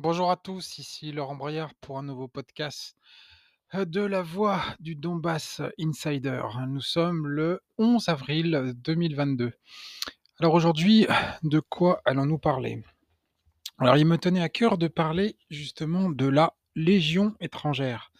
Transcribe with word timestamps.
Bonjour 0.00 0.30
à 0.30 0.36
tous, 0.36 0.78
ici 0.78 1.10
Laurent 1.10 1.34
Braillard 1.34 1.74
pour 1.74 1.98
un 1.98 2.04
nouveau 2.04 2.28
podcast 2.28 2.94
euh, 3.74 3.84
de 3.84 4.00
la 4.00 4.22
voix 4.22 4.62
du 4.78 4.94
Donbass 4.94 5.60
Insider. 5.76 6.40
Nous 6.68 6.80
sommes 6.80 7.26
le 7.26 7.60
11 7.78 8.08
avril 8.08 8.74
2022. 8.76 9.50
Alors 10.38 10.54
aujourd'hui, 10.54 11.08
de 11.42 11.58
quoi 11.58 12.00
allons-nous 12.04 12.38
parler? 12.38 12.80
Alors 13.78 13.96
il 13.96 14.06
me 14.06 14.18
tenait 14.18 14.40
à 14.40 14.48
cœur 14.48 14.78
de 14.78 14.86
parler 14.86 15.34
justement 15.50 16.10
de 16.10 16.28
la 16.28 16.54
Légion 16.76 17.34
étrangère. 17.40 18.12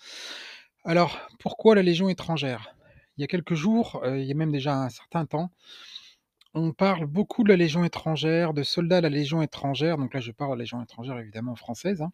Alors 0.82 1.16
pourquoi 1.38 1.76
la 1.76 1.82
Légion 1.82 2.08
étrangère? 2.08 2.74
Il 3.16 3.20
y 3.20 3.24
a 3.24 3.28
quelques 3.28 3.54
jours, 3.54 4.00
euh, 4.02 4.18
il 4.18 4.26
y 4.26 4.32
a 4.32 4.34
même 4.34 4.50
déjà 4.50 4.74
un 4.74 4.88
certain 4.88 5.26
temps, 5.26 5.52
on 6.58 6.72
parle 6.72 7.06
beaucoup 7.06 7.44
de 7.44 7.48
la 7.48 7.56
Légion 7.56 7.84
étrangère, 7.84 8.52
de 8.52 8.62
soldats 8.62 8.98
de 8.98 9.04
la 9.04 9.08
Légion 9.08 9.42
étrangère, 9.42 9.96
donc 9.96 10.12
là 10.14 10.20
je 10.20 10.32
parle 10.32 10.52
de 10.52 10.56
la 10.56 10.62
Légion 10.62 10.82
étrangère 10.82 11.18
évidemment 11.18 11.54
française, 11.54 12.02
hein, 12.02 12.12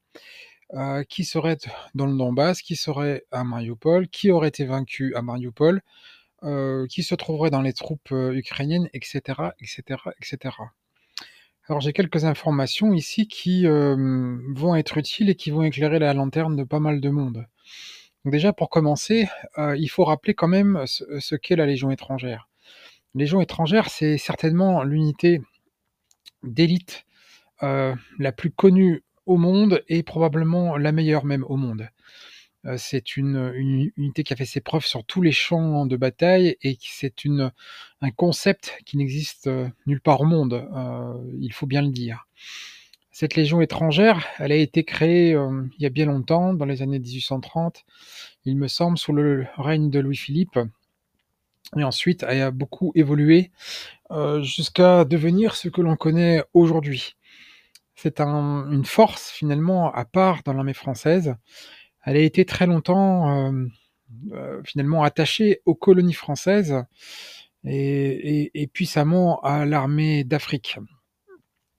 euh, 0.75 1.05
qui 1.05 1.25
serait 1.25 1.57
dans 1.95 2.07
le 2.07 2.17
Donbass, 2.17 2.63
qui 2.63 2.77
serait 2.77 3.25
à 3.31 3.45
Mariupol, 3.45 4.09
qui 4.09 4.31
aurait 4.31 4.49
été 4.49 4.65
vaincu 4.65 5.15
à 5.15 5.23
Mariupol, 5.23 5.83
euh, 6.43 6.87
qui 6.87 7.03
se 7.03 7.15
trouverait 7.15 7.51
dans 7.51 7.63
les 7.63 7.73
troupes 7.73 8.13
euh, 8.13 8.35
ukrainiennes, 8.35 8.89
etc., 8.93 9.23
etc., 9.61 10.01
etc. 10.21 10.57
Alors 11.69 11.81
j'ai 11.81 11.95
quelques 11.95 12.25
informations 12.27 12.93
ici 12.93 13.27
qui 13.27 13.65
vont 13.67 14.75
être 14.75 14.99
utiles 14.99 15.31
et 15.31 15.35
qui 15.35 15.51
vont 15.51 15.63
éclairer 15.63 15.99
la 15.99 16.13
lanterne 16.13 16.57
de 16.57 16.65
pas 16.65 16.79
mal 16.79 17.01
de 17.01 17.09
monde. 17.09 17.47
Déjà 18.27 18.53
pour 18.53 18.69
commencer, 18.69 19.29
il 19.57 19.89
faut 19.89 20.05
rappeler 20.05 20.35
quand 20.35 20.49
même 20.49 20.85
ce 20.87 21.35
qu'est 21.35 21.57
la 21.57 21.65
Légion 21.65 21.91
étrangère. 21.91 22.51
Légion 23.15 23.41
étrangère, 23.41 23.91
c'est 23.91 24.19
certainement 24.19 24.83
l'unité 24.83 25.41
d'élite 26.43 27.07
euh, 27.63 27.95
la 28.19 28.33
plus 28.33 28.51
connue 28.51 29.05
au 29.25 29.37
monde 29.37 29.83
et 29.89 30.03
probablement 30.03 30.77
la 30.77 30.91
meilleure 30.91 31.25
même 31.25 31.45
au 31.45 31.57
monde. 31.57 31.89
Euh, 32.65 32.77
c'est 32.77 33.17
une, 33.17 33.53
unité 33.97 34.25
qui 34.25 34.33
a 34.33 34.37
fait 34.37 34.45
ses 34.45 34.61
preuves 34.61 34.85
sur 34.85 35.05
tous 35.05 35.23
les 35.23 35.31
champs 35.31 35.87
de 35.87 35.97
bataille 35.97 36.57
et 36.63 36.77
c'est 36.81 37.15
un 38.01 38.11
concept 38.11 38.77
qui 38.85 38.97
n'existe 38.97 39.47
euh, 39.47 39.69
nulle 39.87 40.01
part 40.01 40.23
au 40.23 40.25
monde, 40.25 40.69
il 41.39 41.53
faut 41.53 41.67
bien 41.67 41.83
le 41.83 41.91
dire. 41.91 42.27
Cette 43.13 43.37
légion 43.37 43.61
étrangère, 43.61 44.27
elle 44.39 44.51
a 44.51 44.57
été 44.57 44.83
créée 44.83 45.31
il 45.31 45.83
y 45.83 45.87
a 45.87 45.91
bien 45.91 46.07
longtemps, 46.07 46.53
dans 46.53 46.65
les 46.65 46.83
années 46.83 46.99
1830, 46.99 47.85
il 48.45 48.57
me 48.57 48.67
semble, 48.67 48.99
sous 48.99 49.13
le 49.13 49.47
règne 49.57 49.89
de 49.89 50.01
Louis-Philippe, 50.01 50.59
et 51.77 51.85
ensuite 51.85 52.23
a 52.23 52.51
beaucoup 52.51 52.93
évolué 52.95 53.51
euh, 54.11 54.43
jusqu'à 54.43 55.05
devenir 55.05 55.57
ce 55.57 55.69
que 55.69 55.81
l'on 55.81 55.97
connaît 55.97 56.43
aujourd'hui. 56.53 57.17
C'est 57.95 58.21
une 58.21 58.85
force 58.85 59.31
finalement 59.31 59.93
à 59.93 60.05
part 60.05 60.43
dans 60.45 60.53
l'armée 60.53 60.75
française. 60.75 61.35
Elle 62.05 62.17
a 62.17 62.21
été 62.21 62.45
très 62.45 62.67
longtemps 62.67 63.51
euh, 63.51 63.67
euh, 64.33 64.63
finalement 64.65 65.03
attachée 65.03 65.63
aux 65.65 65.75
colonies 65.75 66.13
françaises 66.13 66.85
et, 67.65 68.71
puissamment 68.73 69.41
à 69.41 69.65
l'armée 69.65 70.23
d'Afrique. 70.25 70.79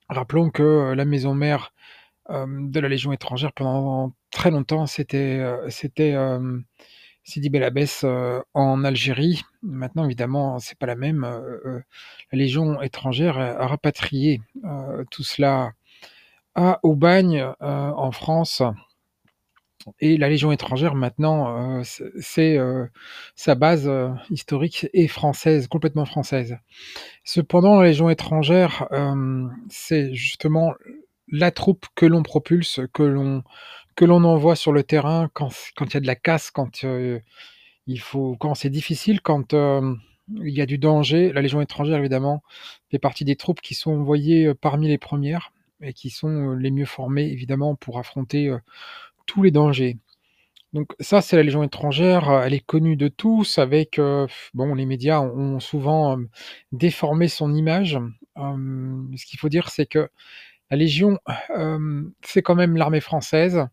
Rappelons 0.09 0.49
que 0.49 0.93
la 0.93 1.05
maison 1.05 1.35
mère 1.35 1.73
de 2.29 2.79
la 2.79 2.89
Légion 2.89 3.13
étrangère 3.13 3.53
pendant 3.53 4.16
très 4.31 4.49
longtemps, 4.49 4.88
c'était 4.88 5.45
c'était 5.69 6.16
Sidi 7.26 7.50
Bel 7.50 7.64
Abbès 7.64 8.04
euh, 8.04 8.40
en 8.54 8.84
Algérie. 8.84 9.42
Maintenant, 9.64 10.06
évidemment, 10.06 10.59
c'est 10.59 10.78
pas 10.78 10.86
la 10.86 10.95
même. 10.95 11.23
Euh, 11.23 11.59
euh, 11.66 11.81
la 12.31 12.38
Légion 12.38 12.84
étrangère 12.84 13.40
a 13.40 13.66
rapatrié 13.66 14.42
tout 15.09 15.23
cela 15.23 15.72
à 16.53 16.80
Aubagne 16.84 17.46
en 17.59 18.12
France. 18.12 18.62
Et 20.00 20.18
la 20.18 20.30
Légion 20.30 20.52
étrangère, 20.52 20.96
maintenant, 20.96 21.81
c'est 21.84 22.58
sa 23.36 23.56
base 23.56 23.90
historique 24.30 24.88
est 24.94 25.08
française, 25.08 25.68
complètement 25.68 26.06
française. 26.06 26.58
Cependant, 27.24 27.80
la 27.80 27.88
Légion 27.88 28.09
étrangère, 28.09 28.88
c'est 29.69 30.14
justement 30.14 30.74
la 31.31 31.52
troupe 31.52 31.85
que 31.96 32.06
l'on 32.06 32.24
propulse, 32.24 32.81
que 32.94 33.03
l'on 33.03 33.44
que 33.95 34.06
l'on 34.06 34.23
envoie 34.23 34.56
sur 34.56 34.72
le 34.72 34.83
terrain 34.83 35.29
quand 35.33 35.50
il 35.81 35.94
y 35.94 35.97
a 35.97 36.00
de 36.00 36.07
la 36.07 36.16
casse, 36.16 36.51
quand, 36.51 36.85
il 37.88 38.00
faut 38.00 38.35
quand 38.39 38.56
c'est 38.56 38.69
difficile, 38.69 39.22
quand, 39.22 39.53
il 39.53 40.53
y 40.53 40.61
a 40.61 40.66
du 40.66 40.78
danger. 40.78 41.31
La 41.33 41.41
Légion 41.41 41.61
étrangère 41.61 42.00
évidemment 42.00 42.44
fait 42.91 43.00
partie 43.00 43.25
des 43.25 43.35
troupes 43.35 43.61
qui 43.61 43.75
sont 43.75 43.91
envoyées, 43.91 44.53
parmi 44.53 44.88
les 44.88 44.97
premières 44.97 45.51
et 45.81 45.94
qui 45.94 46.09
sont, 46.09 46.51
les 46.51 46.72
mieux 46.72 46.85
formées 46.85 47.28
évidemment 47.28 47.75
pour 47.75 48.00
affronter, 48.00 48.53
tous 49.25 49.44
les 49.44 49.51
dangers. 49.51 49.97
Donc 50.73 50.94
ça, 51.00 51.22
c'est 51.22 51.38
la 51.38 51.44
Légion 51.44 51.63
étrangère, 51.63 52.29
elle 52.44 52.53
est 52.53 52.66
connue 52.66 52.97
de 52.97 53.07
tous 53.07 53.59
avec, 53.59 54.00
bon 54.53 54.75
les 54.75 54.85
médias 54.85 55.22
ont 55.22 55.59
souvent, 55.59 56.17
déformé 56.73 57.28
son 57.29 57.53
image. 57.53 57.97
ce 58.35 59.25
qu'il 59.25 59.39
faut 59.39 59.50
dire, 59.50 59.69
c'est 59.69 59.85
que 59.85 60.09
la 60.72 60.78
Légion, 60.78 61.20
c'est 62.24 62.42
quand 62.42 62.56
même 62.56 62.76
l'armée 62.78 63.02
française. 63.02 63.68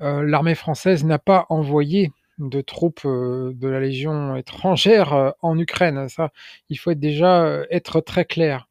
Euh, 0.00 0.22
l'armée 0.22 0.54
française 0.54 1.04
n'a 1.04 1.18
pas 1.18 1.46
envoyé 1.48 2.12
de 2.38 2.60
troupes 2.60 3.04
euh, 3.04 3.52
de 3.54 3.66
la 3.66 3.80
Légion 3.80 4.36
étrangère 4.36 5.12
euh, 5.12 5.30
en 5.42 5.58
Ukraine. 5.58 6.08
Ça, 6.08 6.30
il 6.68 6.78
faut 6.78 6.94
déjà 6.94 7.62
être 7.70 8.00
très 8.00 8.24
clair. 8.24 8.68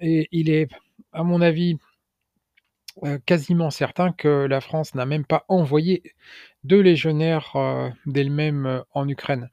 et 0.00 0.28
il 0.32 0.50
est, 0.50 0.68
à 1.12 1.22
mon 1.22 1.40
avis, 1.40 1.76
quasiment 3.26 3.70
certain 3.70 4.10
que 4.12 4.46
la 4.46 4.60
France 4.60 4.96
n'a 4.96 5.06
même 5.06 5.24
pas 5.24 5.44
envoyé 5.46 6.02
de 6.64 6.76
légionnaires 6.76 7.52
d'elle-même 8.06 8.82
en 8.92 9.08
Ukraine. 9.08 9.50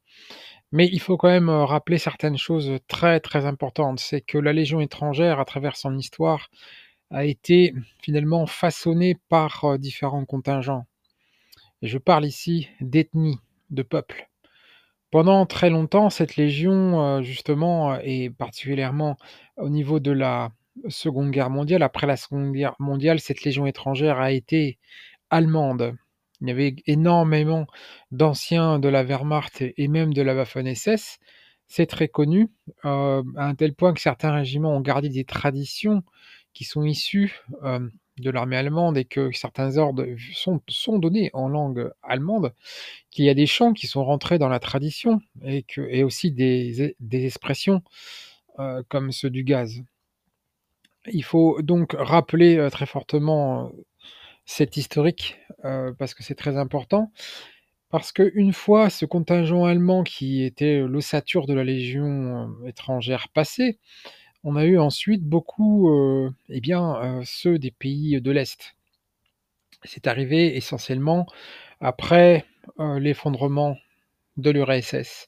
Mais 0.71 0.87
il 0.91 0.99
faut 0.99 1.17
quand 1.17 1.29
même 1.29 1.49
rappeler 1.49 1.97
certaines 1.97 2.37
choses 2.37 2.79
très 2.87 3.19
très 3.19 3.45
importantes. 3.45 3.99
C'est 3.99 4.21
que 4.21 4.37
la 4.37 4.53
Légion 4.53 4.81
étrangère, 4.81 5.39
à 5.39 5.45
travers 5.45 5.77
son 5.77 5.97
histoire, 5.97 6.49
a 7.11 7.25
été 7.25 7.73
finalement 8.01 8.45
façonné 8.45 9.17
par 9.29 9.63
euh, 9.65 9.77
différents 9.77 10.25
contingents. 10.25 10.85
Et 11.81 11.87
je 11.87 11.97
parle 11.97 12.25
ici 12.25 12.67
d'ethnie, 12.81 13.37
de 13.69 13.83
peuple. 13.83 14.29
Pendant 15.11 15.45
très 15.45 15.69
longtemps, 15.69 16.09
cette 16.09 16.35
légion, 16.35 17.01
euh, 17.01 17.21
justement, 17.21 17.97
et 17.99 18.29
particulièrement 18.29 19.17
au 19.57 19.69
niveau 19.69 19.99
de 19.99 20.11
la 20.11 20.51
Seconde 20.89 21.31
Guerre 21.31 21.49
mondiale, 21.49 21.83
après 21.83 22.07
la 22.07 22.17
Seconde 22.17 22.51
Guerre 22.51 22.75
mondiale, 22.79 23.19
cette 23.19 23.43
légion 23.43 23.65
étrangère 23.65 24.19
a 24.19 24.31
été 24.31 24.77
allemande. 25.29 25.95
Il 26.41 26.47
y 26.47 26.51
avait 26.51 26.75
énormément 26.87 27.67
d'anciens 28.11 28.79
de 28.79 28.89
la 28.89 29.03
Wehrmacht 29.03 29.61
et 29.61 29.87
même 29.87 30.13
de 30.13 30.21
la 30.21 30.33
Waffen-SS. 30.35 31.17
C'est 31.67 31.87
très 31.87 32.07
connu, 32.07 32.51
euh, 32.85 33.23
à 33.37 33.47
un 33.47 33.55
tel 33.55 33.73
point 33.73 33.93
que 33.93 34.01
certains 34.01 34.31
régiments 34.33 34.75
ont 34.75 34.81
gardé 34.81 35.09
des 35.09 35.25
traditions 35.25 36.03
qui 36.53 36.63
sont 36.63 36.83
issus 36.83 37.41
de 38.17 38.29
l'armée 38.29 38.55
allemande 38.55 38.97
et 38.97 39.05
que 39.05 39.31
certains 39.31 39.77
ordres 39.77 40.05
sont, 40.33 40.61
sont 40.69 40.99
donnés 40.99 41.29
en 41.33 41.49
langue 41.49 41.91
allemande, 42.01 42.53
qu'il 43.11 43.25
y 43.25 43.29
a 43.29 43.33
des 43.33 43.45
chants 43.45 43.73
qui 43.73 43.87
sont 43.87 44.05
rentrés 44.05 44.39
dans 44.39 44.47
la 44.47 44.59
tradition 44.59 45.19
et, 45.43 45.63
que, 45.63 45.81
et 45.81 46.03
aussi 46.03 46.31
des, 46.31 46.95
des 46.99 47.25
expressions 47.25 47.81
comme 48.87 49.11
ceux 49.11 49.29
du 49.29 49.43
gaz. 49.43 49.83
Il 51.11 51.23
faut 51.23 51.61
donc 51.61 51.93
rappeler 51.97 52.67
très 52.71 52.85
fortement 52.85 53.71
cet 54.45 54.77
historique 54.77 55.39
parce 55.97 56.13
que 56.13 56.23
c'est 56.23 56.35
très 56.35 56.57
important. 56.57 57.11
Parce 57.89 58.11
qu'une 58.11 58.53
fois 58.53 58.89
ce 58.89 59.05
contingent 59.05 59.65
allemand 59.65 60.03
qui 60.03 60.43
était 60.43 60.79
l'ossature 60.79 61.47
de 61.47 61.53
la 61.53 61.63
Légion 61.63 62.51
étrangère 62.65 63.29
passé, 63.29 63.79
on 64.45 64.55
a 64.55 64.63
eu 64.65 64.77
ensuite 64.77 65.23
beaucoup, 65.23 65.89
euh, 65.89 66.29
eh 66.49 66.61
bien, 66.61 66.95
euh, 67.01 67.21
ceux 67.25 67.57
des 67.57 67.71
pays 67.71 68.21
de 68.21 68.31
l'Est. 68.31 68.75
C'est 69.83 70.05
arrivé 70.05 70.55
essentiellement 70.55 71.25
après 71.81 72.45
euh, 72.79 72.99
l'effondrement 72.99 73.75
de 74.37 74.51
l'URSS. 74.51 75.27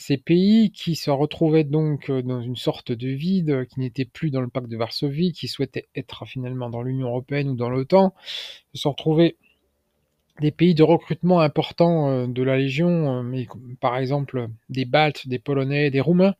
Ces 0.00 0.16
pays 0.16 0.72
qui 0.72 0.96
se 0.96 1.10
retrouvaient 1.10 1.62
donc 1.62 2.10
dans 2.10 2.40
une 2.40 2.56
sorte 2.56 2.90
de 2.90 3.08
vide, 3.08 3.66
qui 3.66 3.80
n'étaient 3.80 4.06
plus 4.06 4.30
dans 4.30 4.40
le 4.40 4.48
pacte 4.48 4.70
de 4.70 4.76
Varsovie, 4.78 5.32
qui 5.32 5.46
souhaitaient 5.46 5.88
être 5.94 6.24
finalement 6.24 6.70
dans 6.70 6.80
l'Union 6.80 7.08
européenne 7.08 7.50
ou 7.50 7.54
dans 7.54 7.68
l'OTAN, 7.68 8.14
se 8.72 8.80
sont 8.80 8.92
retrouvés 8.92 9.36
des 10.40 10.52
pays 10.52 10.74
de 10.74 10.82
recrutement 10.82 11.40
importants 11.40 12.26
de 12.26 12.42
la 12.42 12.56
Légion, 12.56 13.22
mais 13.22 13.46
par 13.78 13.98
exemple 13.98 14.48
des 14.70 14.86
Baltes, 14.86 15.28
des 15.28 15.38
Polonais, 15.38 15.90
des 15.90 16.00
Roumains, 16.00 16.34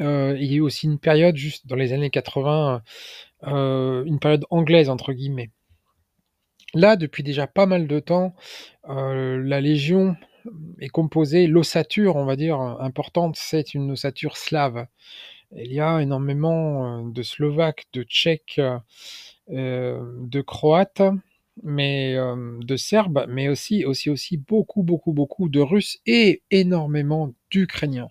il 0.00 0.44
y 0.44 0.54
a 0.54 0.56
eu 0.56 0.60
aussi 0.60 0.86
une 0.86 0.98
période, 0.98 1.36
juste 1.36 1.68
dans 1.68 1.76
les 1.76 1.92
années 1.92 2.10
80, 2.10 2.82
euh, 3.44 4.02
une 4.04 4.18
période 4.18 4.46
anglaise, 4.50 4.90
entre 4.90 5.12
guillemets. 5.12 5.50
Là, 6.74 6.96
depuis 6.96 7.22
déjà 7.22 7.46
pas 7.46 7.66
mal 7.66 7.86
de 7.86 8.00
temps, 8.00 8.34
la 8.88 9.60
Légion 9.60 10.16
est 10.80 10.88
composée, 10.88 11.46
l'ossature, 11.46 12.16
on 12.16 12.24
va 12.24 12.36
dire, 12.36 12.60
importante, 12.60 13.36
c'est 13.38 13.74
une 13.74 13.92
ossature 13.92 14.36
slave. 14.36 14.86
Il 15.56 15.72
y 15.72 15.80
a 15.80 16.00
énormément, 16.02 17.00
heu, 17.08 17.12
de 17.12 17.22
Slovaques, 17.22 17.86
de 17.94 18.02
Tchèques, 18.04 18.60
heu, 19.50 20.00
de 20.22 20.40
Croates, 20.42 21.02
mais, 21.64 22.12
hem, 22.14 22.62
de 22.64 22.76
Serbes, 22.76 23.26
mais 23.28 23.48
aussi 23.48 23.84
aussi 23.86 24.10
aussi 24.10 24.36
beaucoup, 24.38 24.82
beaucoup, 24.84 25.12
beaucoup 25.12 25.48
de 25.50 25.60
Russes 25.60 25.98
et 26.06 26.42
énormément 26.50 27.32
d'Ukrainiens. 27.50 28.08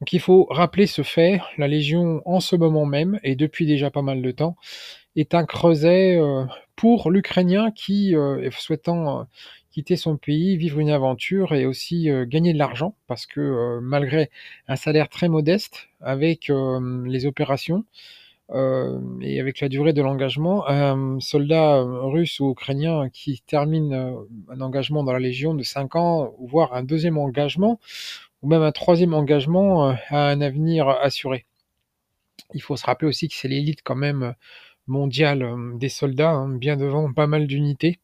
Donc 0.00 0.12
il 0.12 0.20
faut 0.20 0.46
rappeler 0.50 0.86
ce 0.86 1.02
fait, 1.02 1.40
la 1.58 1.68
Légion 1.68 2.22
en 2.26 2.40
ce 2.40 2.56
moment 2.56 2.86
même 2.86 3.20
et 3.24 3.36
depuis 3.36 3.66
déjà 3.66 3.90
pas 3.90 4.02
mal 4.02 4.22
de 4.22 4.30
temps, 4.32 4.56
est 5.16 5.34
un 5.34 5.46
creuset, 5.46 6.18
pour 6.76 7.10
l'Ukrainien 7.10 7.70
qui, 7.72 8.14
souhaitant, 8.52 9.26
quitter 9.72 9.96
son 9.96 10.16
pays, 10.18 10.56
vivre 10.58 10.80
une 10.80 10.90
aventure 10.90 11.54
et 11.54 11.66
aussi, 11.66 12.10
heu, 12.10 12.24
gagner 12.26 12.52
de 12.54 12.58
l'argent 12.58 12.94
parce 13.08 13.26
que, 13.26 13.40
heu, 13.40 13.80
malgré 13.82 14.30
un 14.68 14.76
salaire 14.76 15.08
très 15.10 15.28
modeste 15.28 15.88
avec, 16.02 16.50
hem, 16.50 17.06
les 17.06 17.26
opérations, 17.26 17.84
et 19.22 19.40
avec 19.40 19.60
la 19.60 19.68
durée 19.70 19.92
de 19.94 20.02
l'engagement, 20.02 20.68
un 20.68 21.20
soldat, 21.20 21.82
russe 21.82 22.40
ou 22.40 22.52
ukrainien 22.52 23.08
qui 23.10 23.42
termine, 23.46 23.94
un 24.50 24.60
engagement 24.60 25.04
dans 25.04 25.12
la 25.14 25.20
Légion 25.20 25.54
de 25.54 25.62
5 25.64 25.96
ans, 25.96 26.34
voire 26.40 26.74
un 26.74 26.82
2e 26.84 27.18
engagement 27.18 27.80
ou 28.42 28.48
même 28.48 28.62
un 28.62 28.72
3e 28.72 29.14
engagement, 29.14 29.90
a 30.10 30.30
un 30.30 30.40
avenir 30.42 30.88
assuré. 30.88 31.44
Il 32.54 32.62
faut 32.62 32.76
se 32.76 32.84
rappeler 32.86 33.08
aussi 33.08 33.28
que 33.28 33.34
c'est 33.34 33.48
l'élite 33.48 33.80
quand 33.84 33.94
même, 33.96 34.34
mondiale, 34.88 35.46
des 35.78 35.88
soldats, 35.90 36.30
hein, 36.32 36.50
bien 36.56 36.76
devant 36.76 37.12
pas 37.12 37.26
mal 37.28 37.46
d'unités, 37.46 38.00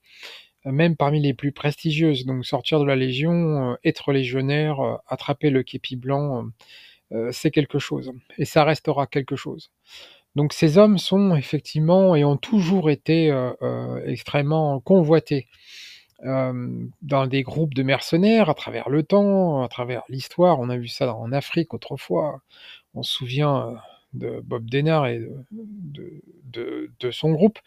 même 0.67 0.97
parmi 0.97 1.21
les 1.21 1.35
plus 1.35 1.53
prestigieuses. 1.53 2.27
Donc 2.27 2.45
sortir 2.47 2.81
de 2.81 2.85
la 2.87 2.97
Légion, 2.97 3.73
heu, 3.75 3.79
être 3.85 4.13
légionnaire, 4.13 4.83
heu, 4.83 4.97
attraper 5.09 5.51
le 5.51 5.63
képi 5.63 5.97
blanc, 5.97 6.47
heu, 7.13 7.31
c'est 7.33 7.51
quelque 7.53 7.79
chose 7.81 8.13
et 8.39 8.45
ça 8.47 8.65
restera 8.65 9.07
quelque 9.09 9.37
chose. 9.37 9.71
Donc 10.37 10.53
ces 10.55 10.79
hommes 10.79 10.99
sont 10.99 11.37
effectivement 11.37 12.17
et 12.17 12.25
ont 12.25 12.37
toujours 12.39 12.91
été, 12.91 13.33
extrêmement 14.07 14.81
convoités, 14.81 15.49
dans 16.25 17.27
des 17.29 17.43
groupes 17.43 17.75
de 17.75 17.83
mercenaires 17.85 18.51
à 18.51 18.55
travers 18.55 18.89
le 18.91 19.03
temps, 19.05 19.63
à 19.65 19.69
travers 19.69 20.03
l'histoire. 20.09 20.61
On 20.61 20.71
a 20.71 20.77
vu 20.79 20.89
ça 20.89 21.15
en 21.15 21.33
Afrique 21.33 21.75
autrefois. 21.75 22.41
On 22.95 23.03
se 23.05 23.13
souvient, 23.15 23.75
de 24.15 24.41
Bob 24.45 24.69
Denard 24.71 25.07
et 25.09 25.21
de 26.45 26.91
de 27.01 27.11
son 27.11 27.33
groupe, 27.33 27.59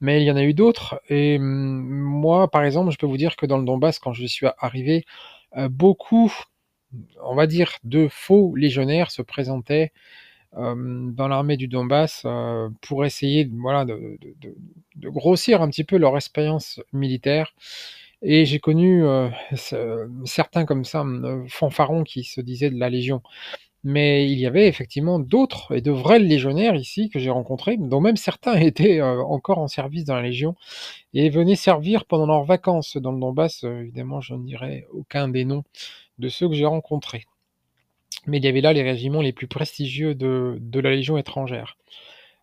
mais 0.00 0.22
il 0.22 0.24
y 0.26 0.30
en 0.30 0.36
a 0.36 0.42
eu 0.44 0.54
d'autres 0.54 1.00
et 1.08 1.38
mmh, 1.38 1.42
moi, 1.42 2.50
par 2.50 2.64
exemple, 2.64 2.90
je 2.92 2.98
peux 2.98 3.06
vous 3.06 3.16
dire 3.18 3.36
que 3.36 3.46
dans 3.46 3.58
le 3.58 3.64
Donbass, 3.64 3.98
quand 3.98 4.12
je 4.12 4.26
suis 4.26 4.46
arrivé, 4.58 5.04
heu, 5.56 5.68
beaucoup, 5.68 6.32
on 7.24 7.34
va 7.34 7.46
dire, 7.46 7.72
de 7.84 8.08
faux 8.10 8.54
légionnaires 8.56 9.10
se 9.10 9.22
présentaient, 9.22 9.92
hem, 10.56 11.14
dans 11.14 11.28
l'armée 11.28 11.56
du 11.58 11.68
Donbass, 11.68 12.24
heu, 12.26 12.70
pour 12.82 13.04
essayer, 13.06 13.50
voilà, 13.52 13.84
de 13.86 14.18
de 14.96 15.08
grossir 15.10 15.62
un 15.62 15.70
petit 15.70 15.84
peu 15.84 15.96
leur 15.98 16.16
expérience 16.16 16.80
militaire 16.92 17.54
et 18.22 18.46
j'ai 18.46 18.60
connu, 18.60 19.04
certains 20.26 20.64
comme 20.66 20.84
ça, 20.84 21.04
fanfarons 21.48 22.04
qui 22.04 22.24
se 22.24 22.40
disaient 22.40 22.70
de 22.70 22.78
la 22.78 22.90
Légion. 22.90 23.22
Mais 23.82 24.30
il 24.30 24.38
y 24.38 24.46
avait 24.46 24.68
effectivement 24.68 25.18
d'autres 25.18 25.74
et 25.74 25.80
de 25.80 25.90
vrais 25.90 26.18
légionnaires 26.18 26.74
ici 26.74 27.08
que 27.08 27.18
j'ai 27.18 27.30
rencontrés, 27.30 27.76
dont 27.78 28.00
même 28.00 28.16
certains 28.16 28.54
étaient, 28.60 29.00
heu, 29.00 29.20
encore 29.22 29.58
en 29.58 29.68
service 29.68 30.04
dans 30.04 30.16
la 30.16 30.22
Légion 30.22 30.54
et 31.14 31.30
venaient 31.30 31.56
servir 31.56 32.04
pendant 32.06 32.26
leurs 32.26 32.44
vacances 32.44 32.96
dans 32.98 33.12
le 33.12 33.20
Donbass, 33.20 33.64
heu, 33.64 33.80
évidemment 33.82 34.20
je 34.20 34.34
ne 34.34 34.44
dirai 34.44 34.86
aucun 34.92 35.28
des 35.28 35.44
noms 35.44 35.64
de 36.18 36.28
ceux 36.28 36.48
que 36.48 36.54
j'ai 36.54 36.66
rencontrés. 36.66 37.24
Mais 38.26 38.38
il 38.38 38.44
y 38.44 38.48
avait 38.48 38.60
là 38.60 38.72
les 38.72 38.82
régiments 38.82 39.22
les 39.22 39.32
plus 39.32 39.46
prestigieux 39.46 40.14
de 40.14 40.80
la 40.80 40.90
Légion 40.90 41.16
étrangère. 41.16 41.76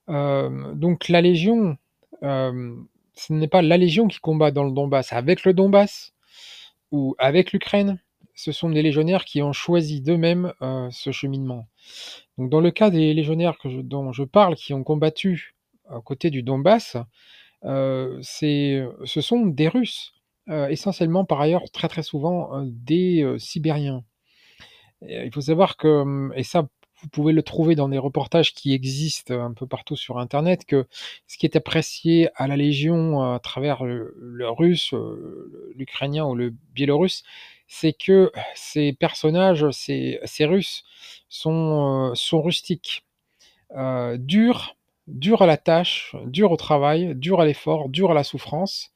Hem, 0.07 0.73
donc 0.75 1.09
la 1.09 1.21
Légion, 1.21 1.77
ce 2.21 3.33
n'est 3.33 3.47
pas 3.47 3.61
la 3.61 3.77
Légion 3.77 4.07
qui 4.07 4.19
combat 4.19 4.51
dans 4.51 4.63
le 4.63 4.71
Donbass 4.71 5.13
avec 5.13 5.43
le 5.43 5.53
Donbass 5.53 6.13
ou 6.91 7.15
avec 7.19 7.51
l'Ukraine, 7.51 7.99
ce 8.37 8.51
sont 8.51 8.69
des 8.69 8.83
légionnaires 8.83 9.25
qui 9.25 9.41
ont 9.41 9.51
choisi 9.51 9.99
d'eux-mêmes, 9.99 10.53
heu, 10.61 10.87
ce 10.91 11.11
cheminement. 11.11 11.67
Donc 12.37 12.49
dans 12.51 12.61
le 12.61 12.69
cas 12.71 12.91
des 12.91 13.13
légionnaires 13.13 13.57
dont 13.65 14.13
je 14.13 14.23
parle, 14.23 14.55
qui 14.55 14.73
ont 14.73 14.83
combattu 14.83 15.55
à 15.89 15.99
côté 16.01 16.29
du 16.29 16.43
Donbass, 16.43 16.97
c'est, 18.21 18.85
ce 19.05 19.21
sont 19.21 19.47
des 19.47 19.67
Russes, 19.67 20.13
essentiellement 20.47 21.25
par 21.25 21.41
ailleurs 21.41 21.63
très, 21.71 21.87
très 21.87 22.03
souvent, 22.03 22.63
des, 22.65 23.35
Sibériens. 23.39 24.03
Il 25.01 25.31
faut 25.33 25.41
savoir 25.41 25.75
que, 25.75 26.03
mmh 26.03 26.33
et 26.35 26.43
ça 26.43 26.67
vous 27.03 27.09
pouvez 27.09 27.31
le 27.31 27.43
trouver 27.43 27.75
dans 27.75 27.89
des 27.89 27.99
reportages 27.99 28.55
qui 28.55 28.73
existent 28.73 29.33
un 29.33 29.53
peu 29.53 29.67
partout 29.67 29.95
sur 29.95 30.17
internet, 30.17 30.65
que 30.65 30.87
ce 31.27 31.37
qui 31.37 31.45
est 31.45 31.55
apprécié 31.55 32.29
à 32.35 32.47
la 32.47 32.57
Légion 32.57 33.21
à 33.21 33.39
travers 33.39 33.83
le 33.83 34.49
russe, 34.49 34.95
l'ukrainien 35.75 36.25
ou 36.25 36.33
le 36.33 36.55
biélorusse, 36.73 37.23
c'est 37.67 37.93
que 37.93 38.31
ces 38.55 38.93
personnages, 38.93 39.65
ces 39.71 40.19
Russes 40.45 40.83
sont, 41.29 42.11
sont 42.15 42.41
rustiques, 42.41 43.05
heu, 43.77 44.17
durs, 44.19 44.75
durs 45.07 45.41
à 45.43 45.47
la 45.47 45.57
tâche, 45.57 46.15
durs 46.27 46.51
au 46.51 46.57
travail, 46.57 47.15
durs 47.15 47.41
à 47.41 47.45
l'effort, 47.45 47.89
durs 47.89 48.11
à 48.11 48.15
la 48.15 48.23
souffrance 48.25 48.91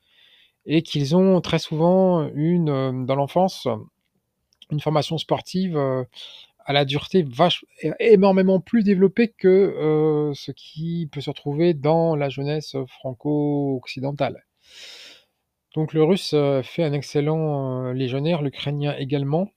et 0.65 0.83
qu'ils 0.83 1.15
ont 1.15 1.41
très 1.41 1.59
souvent 1.59 2.29
une, 2.35 2.69
heu, 2.69 3.06
dans 3.06 3.15
l'enfance, 3.15 3.68
une 4.71 4.79
formation 4.79 5.18
sportive, 5.18 5.77
à 6.65 6.73
la 6.73 6.85
dureté 6.85 7.23
vache 7.23 7.65
énormément 8.00 8.59
plus 8.59 8.83
développée 8.83 9.29
que, 9.29 10.31
ce 10.35 10.51
qui 10.51 11.09
peut 11.12 11.21
se 11.21 11.29
retrouver 11.29 11.73
dans 11.73 12.15
la 12.15 12.29
jeunesse 12.29 12.75
franco-occidentale. 12.88 14.45
Donc 15.75 15.94
le 15.94 16.03
russe, 16.03 16.33
heu, 16.33 16.62
fait 16.63 16.83
un 16.83 16.91
excellent, 16.91 17.85
heu, 17.88 17.94
légionnaire, 17.94 18.41
l'ukrainien 18.41 18.94
également. 18.97 19.51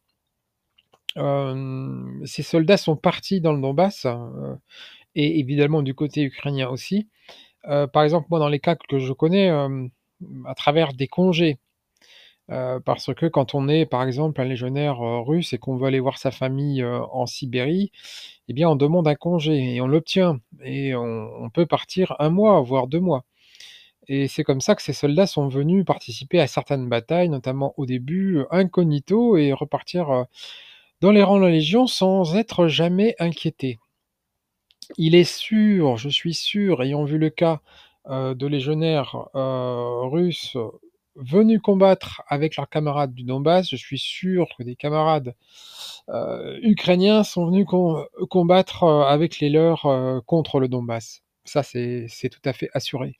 Ces 2.24 2.42
soldats 2.42 2.76
sont 2.76 2.96
partis 2.96 3.40
dans 3.40 3.52
le 3.52 3.60
Donbass, 3.60 4.06
et 5.14 5.40
évidemment 5.40 5.82
du 5.82 5.94
côté 5.94 6.22
ukrainien 6.22 6.68
aussi. 6.68 7.08
Par 7.64 8.02
exemple, 8.04 8.28
moi 8.30 8.38
dans 8.40 8.48
les 8.48 8.60
cas 8.60 8.76
que 8.76 8.98
je 8.98 9.12
connais, 9.14 9.50
à 9.50 10.54
travers 10.56 10.94
des 10.94 11.08
congés. 11.08 11.58
Parce 12.48 13.14
que 13.14 13.26
quand 13.26 13.54
on 13.54 13.68
est 13.68 13.86
par 13.86 14.04
exemple 14.04 14.40
un 14.40 14.44
légionnaire, 14.44 14.98
russe 15.00 15.52
et 15.54 15.58
qu'on 15.58 15.76
veut 15.76 15.86
aller 15.88 16.00
voir 16.00 16.18
sa 16.18 16.30
famille, 16.32 16.84
en 16.84 17.26
Sibérie 17.26 17.92
et 18.48 18.54
bien 18.54 18.68
on 18.70 18.76
demande 18.76 19.08
un 19.08 19.16
congé 19.16 19.76
et 19.76 19.80
on 19.82 19.88
l'obtient 19.88 20.40
et 20.64 20.94
on 20.96 21.50
peut 21.54 21.66
partir 21.66 22.16
1 22.20 22.30
mois, 22.30 22.60
voire 22.62 22.88
2 22.88 23.00
mois 23.00 23.24
et 24.08 24.28
c'est 24.28 24.44
comme 24.44 24.60
ça 24.60 24.74
que 24.74 24.82
ces 24.82 24.92
soldats 24.92 25.26
sont 25.26 25.48
venus 25.48 25.84
participer 25.84 26.40
à 26.40 26.46
certaines 26.46 26.88
batailles, 26.88 27.28
notamment 27.28 27.74
au 27.76 27.86
début, 27.86 28.40
incognito 28.50 29.36
et 29.36 29.52
repartir, 29.52 30.10
heu, 30.12 30.24
dans 31.00 31.12
les 31.12 31.22
rangs 31.22 31.38
de 31.38 31.44
la 31.44 31.50
Légion 31.50 31.86
sans 31.86 32.36
être 32.36 32.68
jamais 32.68 33.16
inquiétés. 33.20 33.78
Il 34.98 35.14
est 35.14 35.24
sûr, 35.24 35.96
je 35.96 36.08
suis 36.08 36.34
sûr, 36.34 36.82
ayant 36.82 37.04
vu 37.04 37.18
le 37.18 37.30
cas, 37.30 37.60
heu, 38.10 38.34
de 38.34 38.46
légionnaires, 38.46 39.28
russes 39.34 40.56
venus 41.16 41.60
combattre 41.62 42.22
avec 42.28 42.56
leurs 42.56 42.68
camarades 42.68 43.14
du 43.14 43.22
Donbass, 43.22 43.70
je 43.70 43.76
suis 43.76 43.98
sûr 43.98 44.48
que 44.58 44.64
des 44.64 44.74
camarades, 44.76 45.34
ukrainiens 46.62 47.24
sont 47.24 47.46
venus 47.46 47.66
com 47.66 48.04
combattre, 48.30 48.84
avec 48.84 49.40
les 49.40 49.50
leurs, 49.50 49.86
contre 50.26 50.60
le 50.60 50.68
Donbass. 50.68 51.22
Ça 51.44 51.62
c'est 51.62 52.08
tout 52.30 52.42
à 52.44 52.52
fait 52.52 52.70
assuré. 52.74 53.18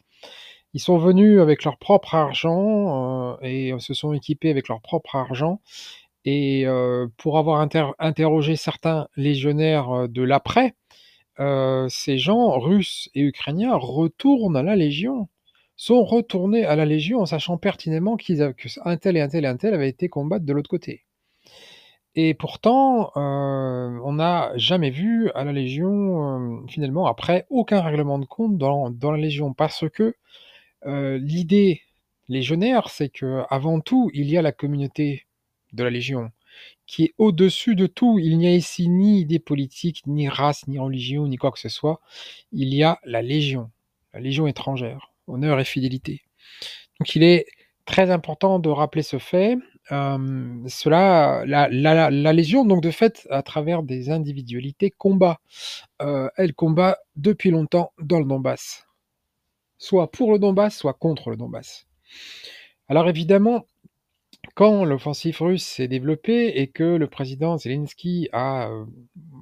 Ils 0.75 0.81
sont 0.81 0.99
venus 0.99 1.41
avec 1.41 1.65
leur 1.65 1.79
propre 1.79 2.15
argent, 2.17 3.37
heu 3.43 3.47
et 3.47 3.73
se 3.79 3.95
sont 3.95 4.13
équipés 4.13 4.51
avec 4.51 4.69
leur 4.69 4.81
propre 4.81 5.15
argent 5.17 5.61
et 6.27 6.67
heu, 6.67 7.11
pour 7.19 7.39
avoir 7.39 7.61
inter 7.61 7.87
interrogé 8.01 8.57
certains 8.57 9.09
légionnaires, 9.17 10.09
de 10.09 10.23
l'après, 10.23 10.75
ces 11.89 12.19
gens 12.19 12.59
russes 12.61 13.11
et 13.15 13.23
ukrainiens 13.23 13.77
retournent 13.77 14.57
à 14.57 14.63
la 14.65 14.77
Légion, 14.77 15.29
sont 15.77 16.05
retournés 16.05 16.65
à 16.67 16.77
la 16.77 16.87
Légion 16.87 17.21
en 17.21 17.27
sachant 17.27 17.59
pertinemment 17.59 18.17
qu'ils 18.17 18.55
que 18.57 18.69
tel 18.99 19.17
et 19.19 19.21
un 19.23 19.29
tel 19.29 19.45
et 19.45 19.49
un 19.49 19.57
tel 19.57 19.75
avaient 19.75 19.89
été 19.91 20.09
combattre 20.09 20.45
de 20.47 20.53
l'autre 20.53 20.71
côté. 20.71 21.03
Et 22.17 22.33
pourtant, 22.35 23.11
on 23.17 24.13
n'a 24.13 24.53
jamais 24.57 24.91
vu 24.91 25.31
à 25.35 25.43
la 25.45 25.53
Légion, 25.53 26.65
finalement 26.69 27.07
après 27.07 27.45
aucun 27.51 27.81
règlement 27.81 28.19
de 28.21 28.25
compte 28.27 28.57
dans 28.57 28.91
dans 28.91 29.11
la 29.11 29.19
Légion 29.19 29.53
parce 29.53 29.89
que, 29.91 30.15
heu, 30.87 31.17
l'idée 31.17 31.83
légionnaire, 32.29 32.89
c'est 32.89 33.09
qu'avant 33.11 33.81
tout, 33.81 34.11
il 34.15 34.31
y 34.31 34.39
a 34.39 34.43
la 34.43 34.53
communauté 34.53 35.27
de 35.73 35.85
la 35.85 35.91
Légion 35.91 36.31
qui 36.87 37.05
est 37.05 37.15
au-dessus 37.19 37.75
de 37.75 37.87
tout. 37.87 38.19
Il 38.19 38.39
n'y 38.39 38.47
a 38.47 38.55
ici 38.55 38.89
ni 38.89 39.21
idée 39.21 39.39
politique, 39.39 40.03
ni 40.07 40.29
race, 40.29 40.67
ni 40.69 40.79
religion, 40.79 41.27
ni 41.27 41.37
quoi 41.37 41.51
que 41.51 41.59
ce 41.59 41.69
soit. 41.69 42.01
Il 42.53 42.73
y 42.75 42.83
a 42.83 43.01
la 43.05 43.23
Légion, 43.23 43.71
la 44.13 44.21
Légion 44.21 44.47
étrangère, 44.47 45.13
honneur 45.27 45.59
et 45.61 45.65
fidélité. 45.65 46.23
Donc 47.01 47.17
il 47.17 47.23
est 47.23 47.47
très 47.87 48.11
important 48.11 48.59
de 48.59 48.69
rappeler 48.69 49.03
ce 49.03 49.19
fait, 49.19 49.57
cela 49.91 51.45
la 51.47 52.33
Légion 52.33 52.65
donc 52.65 52.83
de 52.83 52.91
fait, 52.91 53.27
à 53.31 53.43
travers 53.43 53.83
des 53.83 54.11
individualités 54.11 54.91
combat. 54.91 55.41
Heu, 56.03 56.31
elle 56.37 56.55
combat 56.55 56.99
depuis 57.17 57.51
longtemps 57.51 57.93
dans 57.99 58.19
le 58.21 58.25
Donbass. 58.27 58.87
Soit 59.79 60.11
pour 60.11 60.33
le 60.33 60.39
Donbass, 60.39 60.77
soit 60.77 60.95
contre 60.95 61.31
le 61.31 61.37
Donbass. 61.37 61.87
Alors 62.89 63.09
évidemment, 63.09 63.67
quand 64.55 64.85
l'offensive 64.85 65.41
russe 65.41 65.65
s'est 65.65 65.89
développée 65.89 66.61
et 66.61 66.69
que 66.69 66.85
le 66.85 67.09
président 67.09 67.57
Zelensky 67.57 68.29
a, 68.33 68.69
heu, 68.69 68.87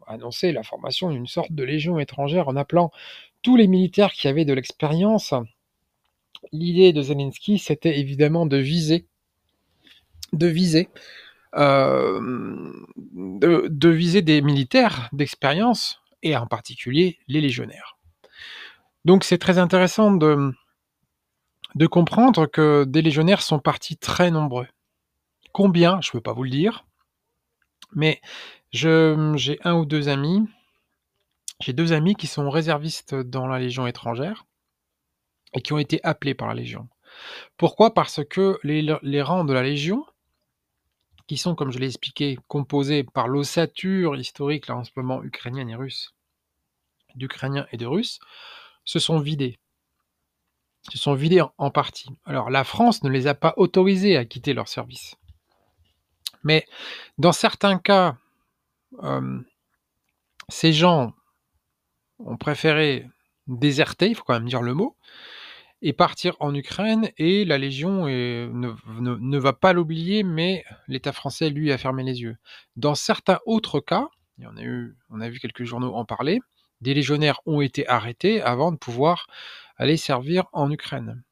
annoncé 0.06 0.52
la 0.52 0.62
formation 0.62 1.10
d'une 1.10 1.26
sorte 1.26 1.52
de 1.52 1.64
légion 1.64 1.98
étrangère 1.98 2.48
en 2.48 2.56
appelant 2.56 2.90
tous 3.42 3.56
les 3.56 3.66
militaires 3.66 4.12
qui 4.12 4.28
avaient 4.28 4.44
de 4.44 4.52
l'expérience, 4.52 5.34
l'idée 6.52 6.92
de 6.92 7.02
Zelensky, 7.02 7.58
c'était 7.58 7.98
évidemment 7.98 8.46
de 8.46 8.56
viser 8.56 9.06
de 10.32 10.46
viser, 10.46 10.88
de 11.54 13.68
de 13.68 13.88
viser 13.88 14.22
des 14.22 14.40
militaires 14.40 15.08
d'expérience 15.12 16.00
et 16.22 16.36
en 16.36 16.46
particulier 16.46 17.18
les 17.28 17.40
légionnaires. 17.40 17.91
Donc 19.04 19.24
c'est 19.24 19.38
très 19.38 19.58
intéressant 19.58 20.12
de 20.12 20.54
comprendre 21.86 22.46
que 22.46 22.84
des 22.84 23.02
légionnaires 23.02 23.42
sont 23.42 23.58
partis 23.58 23.96
très 23.96 24.30
nombreux. 24.30 24.66
Combien? 25.52 26.00
Je 26.00 26.10
peux 26.10 26.20
pas 26.20 26.32
vous 26.32 26.44
le 26.44 26.50
dire. 26.50 26.84
Mais 27.94 28.20
j'ai 28.72 29.58
1 29.64 29.74
ou 29.74 29.84
2 29.84 30.08
amis 30.08 30.46
j'ai 31.62 31.72
2 31.72 31.92
amis 31.92 32.16
qui 32.16 32.26
sont 32.26 32.50
réservistes 32.50 33.14
dans 33.14 33.46
la 33.46 33.60
Légion 33.60 33.86
étrangère 33.86 34.46
et 35.54 35.60
qui 35.60 35.72
ont 35.72 35.78
été 35.78 36.00
appelés 36.02 36.34
par 36.34 36.48
la 36.48 36.54
Légion. 36.54 36.88
Pourquoi? 37.56 37.94
Parce 37.94 38.24
que 38.24 38.58
les 38.64 38.82
le 38.82 38.98
les 39.02 39.22
rangs 39.22 39.44
de 39.44 39.52
la 39.52 39.62
Légion 39.62 40.04
qui 41.28 41.36
sont, 41.36 41.54
comme 41.54 41.70
je 41.70 41.78
l'ai 41.78 41.86
expliqué, 41.86 42.36
composés 42.48 43.04
par 43.04 43.28
l'ossature 43.28 44.16
historique, 44.16 44.66
là, 44.66 44.76
en 44.76 44.84
ce 44.84 44.90
moment, 44.96 45.22
ukrainienne 45.22 45.70
et 45.70 45.76
russe, 45.76 46.14
d'Ukrainiens 47.14 47.66
et 47.70 47.76
de 47.76 47.86
Russes, 47.86 48.18
se 48.84 48.98
sont 48.98 49.18
vidés. 49.18 49.58
Se 50.90 50.98
sont 50.98 51.14
vidés 51.14 51.42
en 51.58 51.70
partie. 51.70 52.08
Alors 52.24 52.50
la 52.50 52.64
France 52.64 53.02
ne 53.04 53.10
les 53.10 53.26
a 53.26 53.34
pas 53.34 53.54
autorisés 53.56 54.16
à 54.16 54.24
quitter 54.24 54.52
leur 54.52 54.68
service. 54.68 55.16
Mais 56.44 56.66
dans 57.18 57.32
certains 57.32 57.78
cas, 57.78 58.16
hem, 59.02 59.44
ces 60.48 60.72
gens 60.72 61.14
ont 62.18 62.36
préféré 62.36 63.08
déserter, 63.46 64.08
il 64.08 64.14
faut 64.14 64.24
quand 64.24 64.34
même 64.34 64.48
dire 64.48 64.62
le 64.62 64.74
mot, 64.74 64.96
et 65.82 65.92
partir 65.92 66.36
en 66.38 66.54
Ukraine 66.54 67.10
et 67.16 67.44
la 67.44 67.58
Légion 67.58 68.06
ne 68.06 69.38
va 69.38 69.52
pas 69.52 69.72
l'oublier, 69.72 70.22
mais 70.22 70.64
l'État 70.86 71.12
français, 71.12 71.50
lui, 71.50 71.72
a 71.72 71.78
fermé 71.78 72.04
les 72.04 72.22
yeux. 72.22 72.36
Dans 72.76 72.94
certains 72.94 73.40
autres 73.46 73.80
cas, 73.80 74.08
et 74.38 74.46
on 75.10 75.20
a 75.20 75.28
vu 75.28 75.40
quelques 75.40 75.64
journaux 75.64 75.94
en 75.94 76.04
parler, 76.04 76.40
des 76.82 76.94
légionnaires 76.94 77.40
ont 77.46 77.60
été 77.60 77.88
arrêtés 77.88 78.42
avant 78.42 78.72
de 78.72 78.76
pouvoir 78.76 79.26
aller 79.76 79.96
servir 79.96 80.44
en 80.52 80.70
Ukraine. 80.70 81.22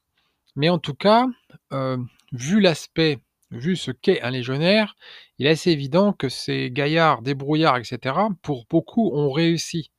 Mais 0.55 0.69
en 0.69 0.79
tout 0.79 0.95
cas, 0.95 1.27
heu, 1.71 1.97
vu 2.31 2.59
l'aspect, 2.59 3.19
vu 3.51 3.75
ce 3.75 3.91
qu'est 3.91 4.21
un 4.21 4.31
légionnaire, 4.31 4.95
il 5.37 5.45
est 5.45 5.51
assez 5.51 5.71
évident 5.71 6.13
que 6.13 6.29
ces 6.29 6.71
gaillards 6.71 7.21
débrouillards 7.21 7.77
et 7.77 7.83
cetera, 7.83 8.29
pour 8.41 8.65
beaucoup, 8.69 9.11
ont 9.13 9.31
réussi 9.31 9.91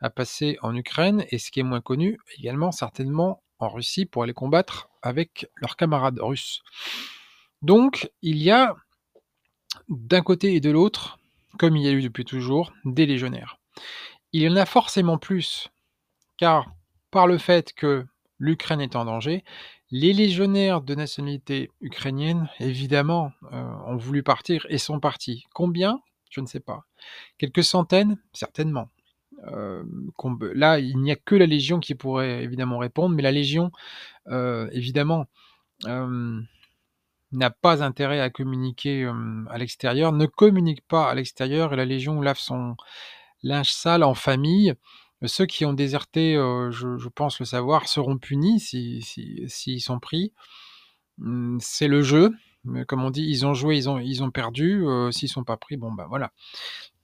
à 0.00 0.10
passer 0.10 0.58
en 0.62 0.74
Ukraine 0.76 1.24
et 1.30 1.38
ce 1.38 1.50
qui 1.50 1.60
est 1.60 1.64
moins 1.64 1.80
connu, 1.80 2.18
également 2.38 2.70
certainement 2.70 3.42
en 3.58 3.68
Russie 3.68 4.04
pour 4.04 4.24
aller 4.24 4.34
combattre 4.34 4.88
avec 5.02 5.48
leurs 5.56 5.76
camarades 5.76 6.18
russes. 6.20 6.62
Donc 7.62 8.10
il 8.22 8.36
y 8.36 8.50
a 8.50 8.76
d'un 9.88 10.20
côté 10.20 10.54
et 10.54 10.60
de 10.60 10.70
l'autre, 10.70 11.18
comme 11.58 11.76
il 11.76 11.84
y 11.84 11.88
a 11.88 11.92
eu 11.92 12.02
depuis 12.02 12.24
toujours, 12.24 12.72
des 12.84 13.06
légionnaires. 13.06 13.58
Il 14.32 14.42
y 14.42 14.48
en 14.48 14.56
a 14.56 14.66
forcément 14.66 15.18
plus, 15.18 15.68
car 16.38 16.74
par 17.10 17.26
le 17.26 17.38
fait 17.38 17.72
que 17.74 18.06
l'Ukraine 18.38 18.80
est 18.80 18.96
en 18.96 19.04
danger, 19.04 19.44
les 19.90 20.12
légionnaires 20.12 20.82
de 20.82 20.94
nationalité 20.94 21.70
ukrainienne, 21.80 22.48
évidemment, 22.60 23.32
heu, 23.52 23.56
ont 23.86 23.96
voulu 23.96 24.22
partir 24.22 24.66
et 24.68 24.78
sont 24.78 25.00
partis. 25.00 25.46
Combien? 25.54 26.00
Je 26.30 26.40
ne 26.40 26.46
sais 26.46 26.60
pas. 26.60 26.84
Quelques 27.38 27.64
centaines? 27.64 28.18
Certainement. 28.32 28.90
Comb 30.16 30.42
là, 30.54 30.80
il 30.80 30.98
n'y 30.98 31.12
a 31.12 31.16
que 31.16 31.34
la 31.36 31.46
Légion 31.46 31.78
qui 31.80 31.94
pourrait 31.94 32.42
évidemment 32.42 32.78
répondre, 32.78 33.14
mais 33.14 33.22
la 33.22 33.32
Légion, 33.32 33.70
heu, 34.28 34.68
évidemment, 34.72 35.26
n'a 37.32 37.50
pas 37.50 37.84
intérêt 37.84 38.20
à 38.20 38.30
communiquer, 38.30 39.10
à 39.50 39.58
l'extérieur, 39.58 40.12
ne 40.12 40.26
communique 40.26 40.86
pas 40.88 41.10
à 41.10 41.14
l'extérieur 41.14 41.72
et 41.74 41.76
la 41.76 41.84
Légion 41.86 42.20
lave 42.22 42.38
son 42.38 42.76
linge 43.46 43.72
sale 43.72 44.04
en 44.04 44.14
famille. 44.14 44.74
Ceux 45.26 45.46
qui 45.46 45.64
ont 45.66 45.72
déserté, 45.74 46.36
heu, 46.36 46.70
je 46.72 47.08
pense 47.08 47.40
le 47.40 47.46
savoir, 47.46 47.88
seront 47.88 48.18
punis 48.18 48.60
si 48.60 49.02
si 49.02 49.44
s'ils 49.48 49.80
sont 49.82 50.00
pris. 50.00 50.32
Mmh, 51.18 51.58
c'est 51.60 51.88
le 51.88 52.02
jeu, 52.02 52.32
comme 52.88 53.04
on 53.04 53.10
dit: 53.10 53.24
«Ils 53.24 53.46
ont 53.46 53.54
joué, 53.54 53.76
ils 53.78 53.88
ont 53.90 53.98
ils 54.00 54.22
ont 54.24 54.30
perdu», 54.30 54.82
heu, 54.86 55.12
s'ils 55.12 55.28
sont 55.30 55.44
pas 55.44 55.56
pris, 55.58 55.76
bon, 55.78 55.92
bah, 55.92 56.06
voilà. 56.10 56.32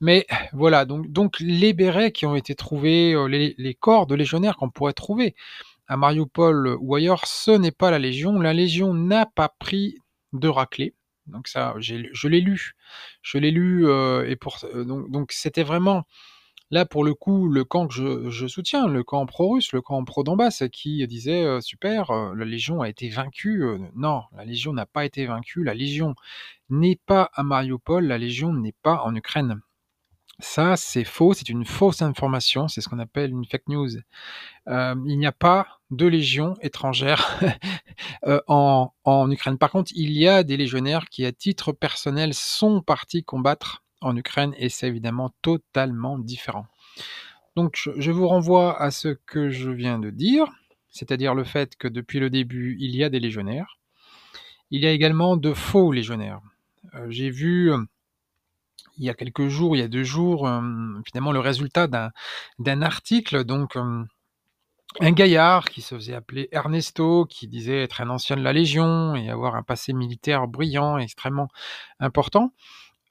Mais 0.00 0.26
voilà, 0.52 0.84
donc 0.86 1.10
donc 1.12 1.38
les 1.40 1.72
bérets 1.74 2.12
qui 2.12 2.26
ont 2.26 2.36
été 2.36 2.54
trouvés, 2.56 3.14
heu, 3.14 3.26
les 3.28 3.74
corps 3.74 4.06
de 4.08 4.14
légionnaires 4.16 4.56
qu'on 4.56 4.70
pourrait 4.70 4.92
trouver 4.94 5.34
à 5.88 5.96
Mariupol 5.98 6.76
ou 6.80 6.94
ailleurs, 6.96 7.26
ce 7.26 7.52
n'est 7.52 7.72
pas 7.72 7.90
la 7.92 7.98
Légion. 8.00 8.40
La 8.40 8.54
Légion 8.54 8.94
n'a 8.94 9.26
pas 9.26 9.50
pris 9.60 9.96
de 10.34 10.48
raclée. 10.48 10.94
Donc 11.28 11.48
ça, 11.48 11.74
je 11.80 11.96
l'ai 12.28 12.40
lu. 12.42 12.72
Je 13.22 13.38
l'ai 13.38 13.50
lu, 13.52 13.86
heu, 13.86 14.24
et 14.28 14.36
pour 14.36 14.58
donc 14.74 15.32
c'était 15.32 15.62
vraiment 15.64 16.04
là, 16.72 16.84
pour 16.86 17.04
le 17.04 17.14
coup, 17.14 17.48
le 17.48 17.64
camp 17.64 17.86
que 17.88 18.30
je 18.30 18.46
soutiens, 18.48 18.88
le 18.88 19.04
camp 19.04 19.26
pro-russe, 19.26 19.72
le 19.72 19.82
camp 19.82 20.04
pro-Donbass 20.04 20.64
qui 20.72 21.06
disait, 21.06 21.44
heu: 21.44 21.60
«Super, 21.60 22.10
heu, 22.12 22.34
la 22.34 22.44
Légion 22.46 22.80
a 22.82 22.88
été 22.88 23.08
vaincue», 23.10 23.62
heu, 23.62 23.78
non, 23.94 24.22
la 24.36 24.44
Légion 24.44 24.72
n'a 24.72 24.86
pas 24.86 25.04
été 25.04 25.26
vaincue, 25.26 25.62
la 25.64 25.74
Légion 25.74 26.14
n'est 26.70 27.00
pas 27.06 27.30
à 27.34 27.42
Mariupol, 27.44 28.06
la 28.06 28.18
Légion 28.18 28.52
n'est 28.54 28.74
pas 28.82 29.02
en 29.04 29.14
Ukraine. 29.16 29.60
Ça, 30.40 30.76
c'est 30.76 31.04
faux, 31.04 31.34
c'est 31.34 31.48
une 31.50 31.64
fausse 31.64 32.02
information, 32.02 32.68
c'est 32.68 32.80
ce 32.80 32.88
qu'on 32.88 32.98
appelle 32.98 33.30
une 33.30 33.44
fake 33.46 33.68
news. 33.68 33.90
Il 34.68 35.18
n'y 35.18 35.26
a 35.26 35.32
pas 35.32 35.66
de 35.90 36.06
légion 36.06 36.54
étrangère, 36.62 37.38
en 38.48 39.30
Ukraine. 39.30 39.58
Par 39.58 39.70
contre, 39.70 39.92
il 39.94 40.12
y 40.12 40.28
a 40.28 40.42
des 40.42 40.56
légionnaires 40.56 41.06
qui, 41.10 41.24
à 41.26 41.32
titre 41.32 41.72
personnel, 41.72 42.34
sont 42.34 42.82
partis 42.82 43.24
combattre 43.24 43.81
en 44.02 44.16
Ukraine 44.16 44.54
et 44.58 44.68
c'est 44.68 44.88
évidemment 44.88 45.32
totalement 45.42 46.18
différent. 46.18 46.66
Donc 47.56 47.88
je 47.96 48.10
vous 48.10 48.28
renvoie 48.28 48.80
à 48.80 48.90
ce 48.90 49.08
que 49.08 49.50
je 49.50 49.70
viens 49.70 49.98
de 49.98 50.10
dire, 50.10 50.46
c'est-à-dire 50.90 51.34
le 51.34 51.44
fait 51.44 51.76
que 51.76 51.88
depuis 51.88 52.20
le 52.20 52.30
début, 52.30 52.76
il 52.80 52.94
y 52.96 53.04
a 53.04 53.08
des 53.10 53.20
légionnaires. 53.20 53.78
Il 54.70 54.80
y 54.82 54.86
a 54.86 54.92
également 54.92 55.36
de 55.36 55.52
faux 55.52 55.92
légionnaires. 55.92 56.40
Heu, 56.94 57.10
j'ai 57.10 57.30
vu, 57.30 57.72
hem, 57.72 57.86
il 58.98 59.04
y 59.04 59.10
a 59.10 59.14
quelques 59.14 59.48
jours, 59.48 59.76
il 59.76 59.80
y 59.80 59.82
a 59.82 59.88
2 59.88 60.04
jours, 60.04 60.48
hem, 60.48 61.02
finalement 61.06 61.32
le 61.32 61.40
résultat 61.40 61.86
d'un 62.58 62.82
article 62.82 63.44
donc, 63.44 63.76
un 65.00 65.12
gaillard 65.12 65.70
qui 65.70 65.80
se 65.80 65.94
faisait 65.94 66.14
appeler 66.14 66.48
Ernesto, 66.52 67.24
qui 67.26 67.48
disait 67.48 67.82
être 67.82 68.00
un 68.02 68.10
ancien 68.10 68.36
de 68.36 68.42
la 68.42 68.52
Légion 68.52 69.14
et 69.14 69.30
avoir 69.30 69.56
un 69.56 69.62
passé 69.62 69.92
militaire 69.94 70.46
brillant, 70.48 70.98
extrêmement 70.98 71.48
important. 71.98 72.52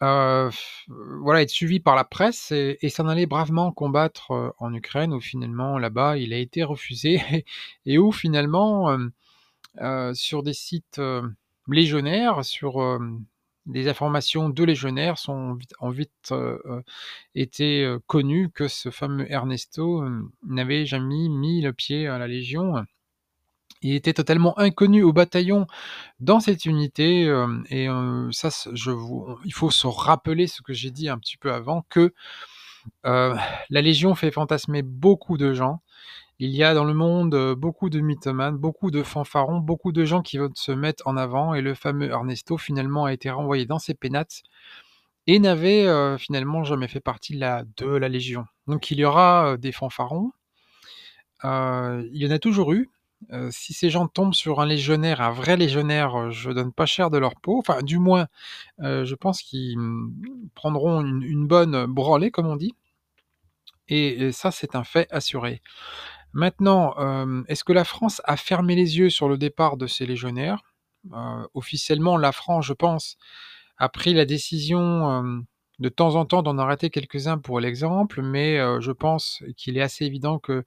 Heu, 0.02 0.50
f 0.52 0.86
voilà, 1.22 1.42
être 1.44 1.50
suivi 1.52 1.80
par 1.80 1.96
la 1.96 2.04
presse 2.04 2.52
et 2.52 2.90
s'en 2.90 3.08
aller 3.08 3.28
bravement 3.28 3.72
combattre, 3.72 4.32
heu, 4.34 4.52
en 4.60 4.74
Ukraine 4.74 5.14
où 5.14 5.22
finalement 5.22 5.78
là-bas, 5.78 6.18
il 6.18 6.34
a 6.34 6.38
été 6.38 6.64
refusé 6.64 7.20
et 7.86 7.98
où 8.00 8.12
finalement, 8.12 8.92
heu, 9.82 10.14
sur 10.16 10.44
des 10.44 10.54
sites, 10.54 11.02
légionnaires, 11.68 12.46
sur, 12.46 13.00
des 13.68 13.88
informations 13.90 14.50
de 14.50 14.64
légionnaires 14.66 15.18
sont 15.20 15.58
ont 15.82 15.90
vite, 15.92 16.34
été, 17.36 17.96
connues 18.08 18.50
que 18.50 18.68
ce 18.68 18.90
fameux 18.90 19.30
Ernesto, 19.32 20.04
n'avait 20.48 20.86
jamais 20.86 21.28
mis 21.30 21.62
le 21.62 21.74
pied 21.74 22.08
à 22.08 22.18
la 22.18 22.28
Légion. 22.28 22.86
Il 23.84 23.96
était 23.96 24.14
totalement 24.14 24.58
inconnu 24.60 25.02
au 25.04 25.12
bataillon 25.14 25.66
dans 26.20 26.40
cette 26.40 26.66
unité, 26.66 27.24
hem 27.26 27.64
et 27.70 27.88
heu, 27.90 28.30
ça 28.32 28.50
il 29.46 29.54
faut 29.54 29.72
se 29.72 29.88
rappeler 29.88 30.48
ce 30.48 30.62
que 30.62 30.74
j'ai 30.74 30.92
dit 30.92 31.10
un 31.10 31.18
petit 31.18 31.38
peu 31.38 31.52
avant 31.54 31.84
que, 31.90 32.14
heu, 33.08 33.34
la 33.70 33.82
Légion 33.82 34.16
fait 34.16 34.32
fantasmer 34.32 34.84
beaucoup 34.84 35.38
de 35.38 35.54
gens. 35.54 35.82
Il 36.40 36.52
y 36.52 36.64
a 36.64 36.74
dans 36.76 36.86
le 36.86 36.94
monde, 36.96 37.56
beaucoup 37.56 37.90
de 37.90 38.02
mythomanes, 38.02 38.58
beaucoup 38.58 38.92
de 38.92 39.04
fanfarons, 39.04 39.60
beaucoup 39.60 39.92
de 39.94 40.06
gens 40.06 40.22
qui 40.24 40.38
veulent 40.40 40.52
se 40.56 40.72
mettre 40.74 41.08
en 41.08 41.18
avant 41.18 41.54
et 41.56 41.62
le 41.62 41.76
fameux 41.76 42.10
Ernesto 42.12 42.58
finalement 42.58 43.06
a 43.06 43.14
été 43.14 43.30
renvoyé 43.32 43.66
dans 43.68 43.80
ses 43.80 43.94
pénates 43.96 44.44
et 45.28 45.40
n'avait, 45.40 45.88
finalement 46.20 46.64
jamais 46.64 46.88
fait 46.90 47.00
partie 47.02 47.36
de 47.36 47.42
la 47.42 47.64
de 47.78 47.88
la 47.88 48.10
Légion. 48.10 48.46
Donc 48.68 48.92
il 48.92 49.00
y 49.00 49.06
aura, 49.06 49.58
des 49.58 49.72
fanfarons. 49.74 50.32
Il 51.44 52.10
y 52.18 52.28
en 52.28 52.32
a 52.32 52.40
toujours 52.40 52.74
eu, 52.74 52.90
Heu, 53.32 53.50
si 53.52 53.74
ces 53.74 53.90
gens 53.90 54.08
tombent 54.08 54.34
sur 54.34 54.60
un 54.62 54.66
légionnaire, 54.66 55.22
un 55.22 55.32
vrai 55.32 55.58
légionnaire, 55.58 56.32
je 56.32 56.52
donne 56.52 56.74
pas 56.74 56.86
cher 56.86 57.10
de 57.12 57.18
leur 57.18 57.36
peau. 57.42 57.58
Enfin, 57.60 57.82
du 57.84 58.00
moins, 58.00 58.28
heu, 58.84 59.06
je 59.06 59.16
pense 59.16 59.42
qu'ils, 59.44 59.78
mmh, 59.80 60.50
prendront 60.56 61.02
une 61.04 61.48
bonne 61.48 61.86
branlée, 61.88 62.32
comme 62.32 62.48
on 62.48 62.58
dit 62.58 62.76
et 63.88 64.32
ça, 64.32 64.52
c'est 64.52 64.76
un 64.76 64.84
fait 64.84 65.08
assuré. 65.12 65.62
Maintenant, 66.34 66.96
est-ce 67.48 67.64
que 67.64 67.74
la 67.74 67.84
France 67.86 68.22
a 68.26 68.38
fermé 68.38 68.76
les 68.76 68.98
yeux 69.00 69.10
sur 69.10 69.30
le 69.30 69.38
départ 69.38 69.78
de 69.78 69.88
ces 69.88 70.06
légionnaires? 70.06 70.62
Officiellement, 71.54 72.18
la 72.18 72.32
France, 72.32 72.66
je 72.66 72.74
pense, 72.74 73.18
a 73.78 73.90
pris 73.90 74.14
la 74.14 74.26
décision, 74.26 75.44
de 75.80 75.90
temps 75.90 76.16
en 76.16 76.26
temps 76.26 76.44
d'en 76.44 76.58
arrêter 76.60 76.90
quelques-uns 76.90 77.38
pour 77.40 77.60
l'exemple, 77.60 78.22
mais 78.22 78.58
je 78.82 78.92
pense 78.92 79.44
qu'il 79.58 79.78
est 79.78 79.82
assez 79.82 80.06
évident 80.06 80.40
que, 80.40 80.64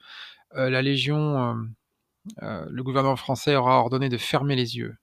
la 0.54 0.82
Légion, 0.82 1.56
heu, 2.42 2.66
le 2.70 2.82
gouvernement 2.82 3.16
français 3.16 3.56
aura 3.56 3.78
ordonné 3.78 4.08
de 4.08 4.18
fermer 4.18 4.56
les 4.56 4.76
yeux. 4.76 4.96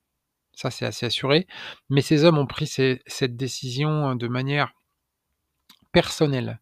Ça, 0.54 0.72
c'est 0.72 0.86
assez 0.86 1.06
assuré, 1.06 1.48
mais 1.90 2.02
ces 2.02 2.26
hommes 2.26 2.38
ont 2.38 2.48
pris 2.48 2.68
cette 2.68 3.38
décision 3.38 4.16
de 4.16 4.28
manière 4.28 4.74
personnelle. 5.92 6.60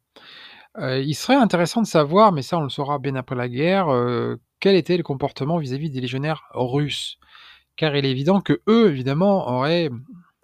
Heu, 0.77 1.03
il 1.03 1.15
serait 1.15 1.35
intéressant 1.35 1.81
de 1.81 1.87
savoir, 1.87 2.31
mais 2.31 2.41
ça 2.41 2.57
on 2.57 2.63
le 2.63 2.69
saura 2.69 2.99
bien 2.99 3.15
après 3.15 3.35
la 3.35 3.49
guerre, 3.49 3.87
quel 4.59 4.75
était 4.75 4.97
le 4.97 5.03
comportement 5.03 5.57
vis-à-vis 5.57 5.89
des 5.89 6.01
légionnaires 6.01 6.43
russes. 6.53 7.17
Car 7.77 7.95
il 7.95 8.05
est 8.05 8.11
évident 8.11 8.41
qu'eux, 8.41 8.89
évidemment, 8.89 9.47
auraient 9.49 9.89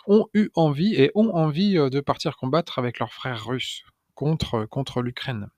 ont 0.07 0.27
eu 0.34 0.50
envie 0.55 0.95
et 0.95 1.12
ont 1.15 1.34
envie, 1.36 1.75
de 1.75 2.00
partir 2.00 2.38
combattre 2.38 2.79
avec 2.79 3.00
leurs 3.00 3.13
frères 3.13 3.45
russes 3.45 3.84
contre 4.13 5.01
l'Ukraine. 5.01 5.50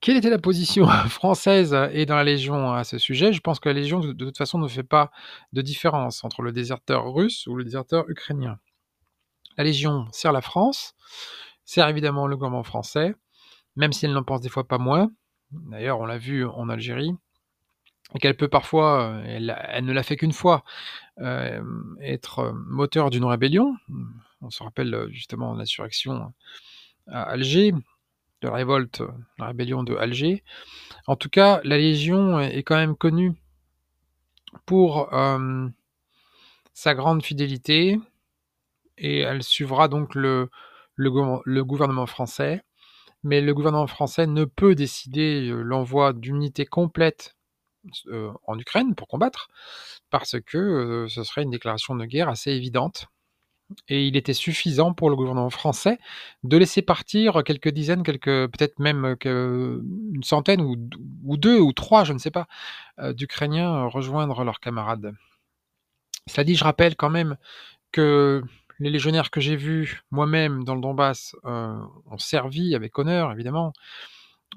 Quelle 0.00 0.16
était 0.16 0.30
la 0.30 0.38
position 0.38 0.86
française 1.08 1.76
et 1.92 2.06
dans 2.06 2.16
la 2.16 2.24
Légion 2.24 2.72
à 2.72 2.84
ce 2.84 2.98
sujet? 2.98 3.32
Je 3.32 3.40
pense 3.40 3.58
que 3.58 3.68
la 3.68 3.74
Légion, 3.74 4.00
de 4.00 4.12
toute 4.12 4.38
façon, 4.38 4.58
ne 4.58 4.68
fait 4.68 4.82
pas 4.84 5.10
de 5.52 5.62
différence 5.62 6.24
entre 6.24 6.42
le 6.42 6.52
déserteur 6.52 7.12
russe 7.12 7.46
ou 7.46 7.56
le 7.56 7.64
déserteur 7.64 8.08
ukrainien. 8.08 8.58
La 9.56 9.64
Légion 9.64 10.06
sert 10.12 10.32
la 10.32 10.40
France, 10.40 10.94
sert 11.64 11.88
évidemment 11.88 12.26
le 12.28 12.36
gouvernement 12.36 12.62
français, 12.62 13.14
même 13.74 13.92
si 13.92 14.06
elle 14.06 14.12
n'en 14.12 14.22
pense 14.22 14.40
des 14.40 14.48
fois 14.48 14.66
pas 14.66 14.78
moins. 14.78 15.10
D'ailleurs, 15.50 15.98
on 15.98 16.06
l'a 16.06 16.18
vu 16.18 16.46
en 16.46 16.68
Algérie 16.68 17.12
et 18.14 18.18
qu'elle 18.20 18.36
peut 18.36 18.48
parfois, 18.48 19.20
elle 19.26 19.46
ne 19.82 19.92
l'a 19.92 20.02
fait 20.02 20.16
qu'une 20.16 20.32
fois, 20.32 20.64
hem, 21.18 21.96
être 22.00 22.52
moteur 22.54 23.10
d'une 23.10 23.24
rébellion. 23.24 23.74
On 24.40 24.50
se 24.50 24.62
rappelle, 24.62 25.08
justement 25.10 25.54
l'insurrection 25.54 26.32
à 27.06 27.22
Alger, 27.24 27.72
de 28.42 28.48
la 28.48 28.54
révolte, 28.54 29.02
la 29.38 29.46
rébellion 29.46 29.82
de 29.82 29.96
Alger. 29.96 30.42
En 31.06 31.16
tout 31.16 31.28
cas, 31.30 31.60
la 31.64 31.78
Légion 31.78 32.40
est 32.40 32.62
quand 32.62 32.76
même 32.76 32.96
connue 32.96 33.34
pour, 34.66 35.08
hem, 35.12 35.72
sa 36.74 36.94
grande 36.94 37.22
fidélité 37.24 37.98
et 38.98 39.20
elle 39.20 39.42
suivra 39.42 39.88
donc 39.88 40.14
le 40.14 40.50
gouvernement 41.64 42.06
français. 42.06 42.62
Mais 43.24 43.40
le 43.40 43.54
gouvernement 43.54 43.86
français 43.88 44.26
ne 44.26 44.44
peut 44.44 44.74
décider, 44.76 45.48
heu, 45.50 45.62
l'envoi 45.62 46.12
d'unités 46.12 46.66
complètes 46.66 47.36
en 48.46 48.58
Ukraine 48.58 48.94
pour 48.94 49.08
combattre, 49.08 49.48
parce 50.10 50.36
que, 50.40 51.06
ce 51.08 51.22
serait 51.24 51.42
une 51.44 51.50
déclaration 51.50 51.96
de 51.96 52.04
guerre 52.04 52.28
assez 52.28 52.50
évidente 52.52 53.06
et 53.88 54.06
il 54.08 54.16
était 54.16 54.34
suffisant 54.34 54.94
pour 54.94 55.10
le 55.10 55.16
gouvernement 55.16 55.50
français 55.50 55.98
de 56.44 56.56
laisser 56.56 56.82
partir 56.82 57.42
quelques 57.44 57.70
dizaines, 57.70 58.02
quelques 58.02 58.24
peut-être 58.48 58.78
même 58.80 59.16
une 59.24 60.22
centaine 60.24 60.60
ou 60.62 60.76
d 60.76 60.96
ou 61.24 61.36
2 61.38 61.60
ou 61.60 61.72
3, 61.72 62.04
je 62.04 62.12
ne 62.14 62.18
sais 62.18 62.30
pas, 62.32 62.46
heu, 63.00 63.14
d'Ukrainiens 63.14 63.86
rejoindre 63.86 64.44
leurs 64.44 64.60
camarades. 64.60 65.14
Cela 66.26 66.44
dit, 66.44 66.54
je 66.56 66.64
rappelle 66.64 66.96
quand 66.96 67.10
même 67.10 67.36
que 67.92 68.42
les 68.80 68.90
légionnaires 68.90 69.30
que 69.30 69.40
j'ai 69.40 69.56
vus 69.56 70.02
moi-même 70.10 70.64
dans 70.64 70.74
le 70.76 70.80
Donbass, 70.82 71.36
heu, 71.46 71.50
ont 71.50 72.18
servi 72.18 72.74
avec 72.74 72.98
honneur 72.98 73.32
évidemment, 73.32 73.72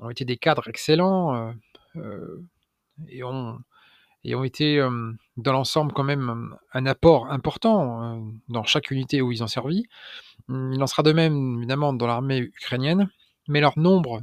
ont 0.02 0.10
été 0.12 0.26
des 0.26 0.38
cadres 0.38 0.68
excellents, 0.70 1.54
et 3.10 3.24
ont 3.24 3.60
et 4.24 4.36
ont 4.36 4.44
été, 4.44 4.78
dans 5.38 5.54
l'ensemble 5.54 5.94
quand 5.94 6.04
même 6.04 6.56
un 6.74 6.86
apport 6.86 7.32
important, 7.32 8.22
dans 8.50 8.64
chaque 8.64 8.92
unité 8.92 9.22
où 9.22 9.32
ils 9.32 9.44
ont 9.44 9.48
servi. 9.48 9.86
Mmh, 10.48 10.74
il 10.74 10.84
en 10.84 10.88
sera 10.88 11.04
de 11.04 11.12
même 11.12 11.58
évidemment 11.58 11.94
dans 11.94 12.08
l'armée 12.08 12.40
ukrainienne, 12.40 13.10
mais 13.48 13.62
leur 13.62 13.78
nombre, 13.80 14.22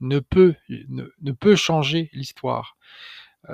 ne 0.00 0.18
peut 0.18 0.54
ne 0.88 1.04
ne 1.22 1.32
peut 1.32 1.56
changer 1.56 2.10
l'histoire. 2.12 2.76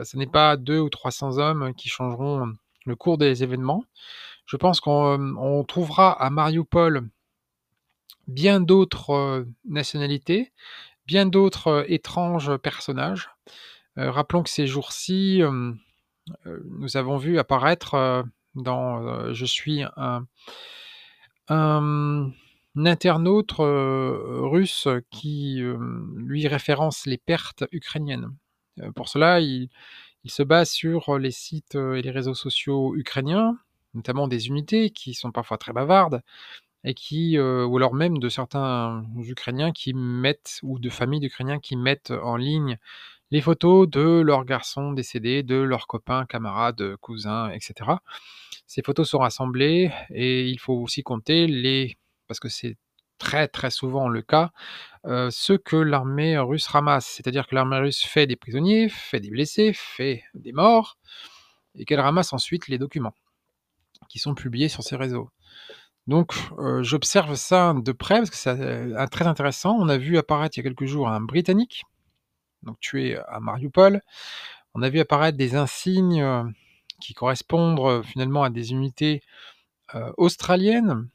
Ce 0.03 0.17
n'est 0.17 0.27
pas 0.27 0.57
2 0.57 0.81
ou 0.81 0.89
300 0.89 1.39
hommes 1.39 1.75
qui 1.75 1.89
changeront 1.89 2.53
le 2.87 2.97
cours 2.97 3.19
des 3.19 3.43
événements. 3.43 3.85
Je 4.47 4.57
pense 4.57 4.81
qu'on, 4.81 5.65
trouvera 5.67 6.13
à 6.13 6.31
Mariupol 6.31 7.09
bien 8.29 8.61
d'autres, 8.61 9.47
nationalités, 9.65 10.53
bien 11.07 11.27
d'autres 11.27 11.85
étranges 11.89 12.57
personnages. 12.57 13.31
Heu, 13.99 14.11
rappelons 14.11 14.43
que 14.43 14.51
ces 14.51 14.67
jours-ci, 14.67 15.41
heu, 15.43 15.75
nous 16.79 16.97
avons 16.97 17.17
vu 17.19 17.39
apparaître, 17.39 17.95
heu, 17.97 18.25
dans, 18.55 19.33
Je 19.35 19.47
suis 19.47 19.83
un 21.49 22.33
internaute, 22.77 23.53
russe 23.59 24.89
qui, 25.11 25.63
lui 26.17 26.47
référence 26.49 27.07
les 27.07 27.19
pertes 27.19 27.65
ukrainiennes. 27.73 28.31
Pour 28.95 29.09
cela, 29.09 29.41
il 29.41 29.69
se 30.27 30.43
base 30.43 30.71
sur 30.71 31.19
les 31.19 31.31
sites, 31.31 31.77
et 31.77 32.03
les 32.03 32.11
réseaux 32.11 32.35
sociaux 32.35 32.95
ukrainiens, 32.97 33.59
notamment 33.95 34.29
des 34.29 34.49
unités 34.49 34.91
qui 34.91 35.15
sont 35.15 35.33
parfois 35.33 35.59
très 35.59 35.73
bavardes 35.73 36.23
et 36.85 36.95
qui, 36.95 37.39
ou 37.41 37.77
alors 37.79 37.95
même 37.95 38.19
de 38.19 38.29
certains 38.29 39.05
Ukrainiens 39.19 39.73
qui 39.73 39.95
mettent 39.95 40.61
ou 40.63 40.79
de 40.79 40.91
familles 40.91 41.21
d'Ukrainiens 41.21 41.61
qui 41.61 41.77
mettent 41.77 42.13
en 42.13 42.37
ligne 42.37 42.79
les 43.31 43.41
photos 43.41 43.89
de 43.89 44.21
leurs 44.21 44.45
garçons 44.45 44.93
décédés, 44.93 45.43
de 45.43 45.57
leurs 45.57 45.87
copains, 45.87 46.27
camarades, 46.27 46.97
cousins 46.97 47.51
et 47.51 47.61
cetera. 47.61 48.03
Ces 48.67 48.83
photos 48.83 49.09
sont 49.09 49.19
rassemblées 49.19 49.91
et 50.11 50.49
il 50.49 50.59
faut 50.59 50.75
aussi 50.75 51.03
compter 51.03 51.47
les 51.47 51.97
parce 52.29 52.41
que 52.41 52.49
c'est 52.49 52.77
très, 53.19 53.49
très 53.49 53.71
souvent 53.71 54.09
le 54.09 54.23
cas, 54.23 54.51
heu, 55.07 55.31
ceux 55.31 55.59
que 55.59 55.77
l'armée 55.77 56.39
russe 56.39 56.67
ramasse. 56.69 57.07
C'est-à-dire 57.07 57.47
que 57.47 57.55
l'armée 57.55 57.79
russe 57.79 58.03
fait 58.05 58.27
des 58.27 58.37
prisonniers, 58.37 58.89
fait 58.89 59.21
des 59.21 59.31
blessés, 59.31 59.73
fait 59.75 60.25
des 60.35 60.53
morts 60.53 60.99
et 61.77 61.85
qu'elle 61.85 62.01
ramasse 62.01 62.33
ensuite 62.33 62.69
les 62.69 62.79
documents 62.79 63.15
qui 64.09 64.19
sont 64.19 64.35
publiés 64.35 64.69
sur 64.69 64.83
ses 64.83 64.97
réseaux. 64.97 65.31
Donc 66.07 66.35
heu, 66.59 66.83
j'observe 66.83 67.35
ça 67.37 67.75
de 67.77 67.93
près 67.93 68.19
parce 68.19 68.31
que 68.31 68.37
c'est, 68.37 68.59
heu, 68.61 68.95
très 69.11 69.27
intéressant. 69.27 69.77
On 69.79 69.89
a 69.89 69.99
vu 69.99 70.19
apparaître 70.19 70.57
il 70.59 70.61
y 70.61 70.67
a 70.67 70.71
quelques 70.71 70.87
jours 70.87 71.09
un 71.09 71.21
Britannique, 71.21 71.85
donc 72.67 72.79
tué 72.81 73.17
à 73.29 73.41
Mariupol. 73.41 74.03
On 74.75 74.83
a 74.83 74.91
vu 74.91 75.01
apparaître 75.01 75.39
des 75.39 75.55
insignes, 75.57 76.53
qui 77.01 77.15
correspondent 77.15 78.05
finalement 78.05 78.43
à 78.43 78.51
des 78.51 78.73
unités, 78.73 79.23
australiennes, 80.17 81.09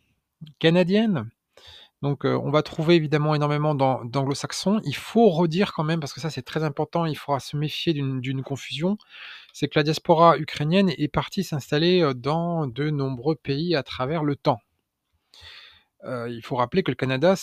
canadiennes. 0.59 1.29
Donc 2.01 2.23
on 2.23 2.49
va 2.49 2.63
trouver 2.63 2.95
évidemment 2.95 3.35
énormément 3.35 3.75
d'an 3.75 4.03
d'anglo-saxons. 4.05 4.81
Il 4.85 4.95
faut 4.95 5.29
redire 5.29 5.73
quand 5.73 5.83
même, 5.83 5.99
parce 5.99 6.13
que 6.13 6.19
ça 6.19 6.31
c'est 6.31 6.41
très 6.41 6.63
important, 6.63 7.05
il 7.05 7.15
faudra 7.15 7.39
se 7.39 7.55
méfier 7.55 7.93
d'une 7.93 8.41
confusion, 8.41 8.97
c'est 9.53 9.67
que 9.67 9.77
la 9.77 9.83
diaspora 9.83 10.37
ukrainienne 10.37 10.89
est 10.89 11.09
partie 11.09 11.43
s'installer, 11.43 12.11
dans 12.15 12.65
de 12.65 12.89
nombreux 12.89 13.35
pays 13.35 13.75
à 13.75 13.83
travers 13.83 14.23
le 14.23 14.35
temps. 14.35 14.61
Il 16.03 16.41
faut 16.43 16.55
rappeler 16.55 16.81
que 16.81 16.89
le 16.89 16.95
Canada, 16.95 17.35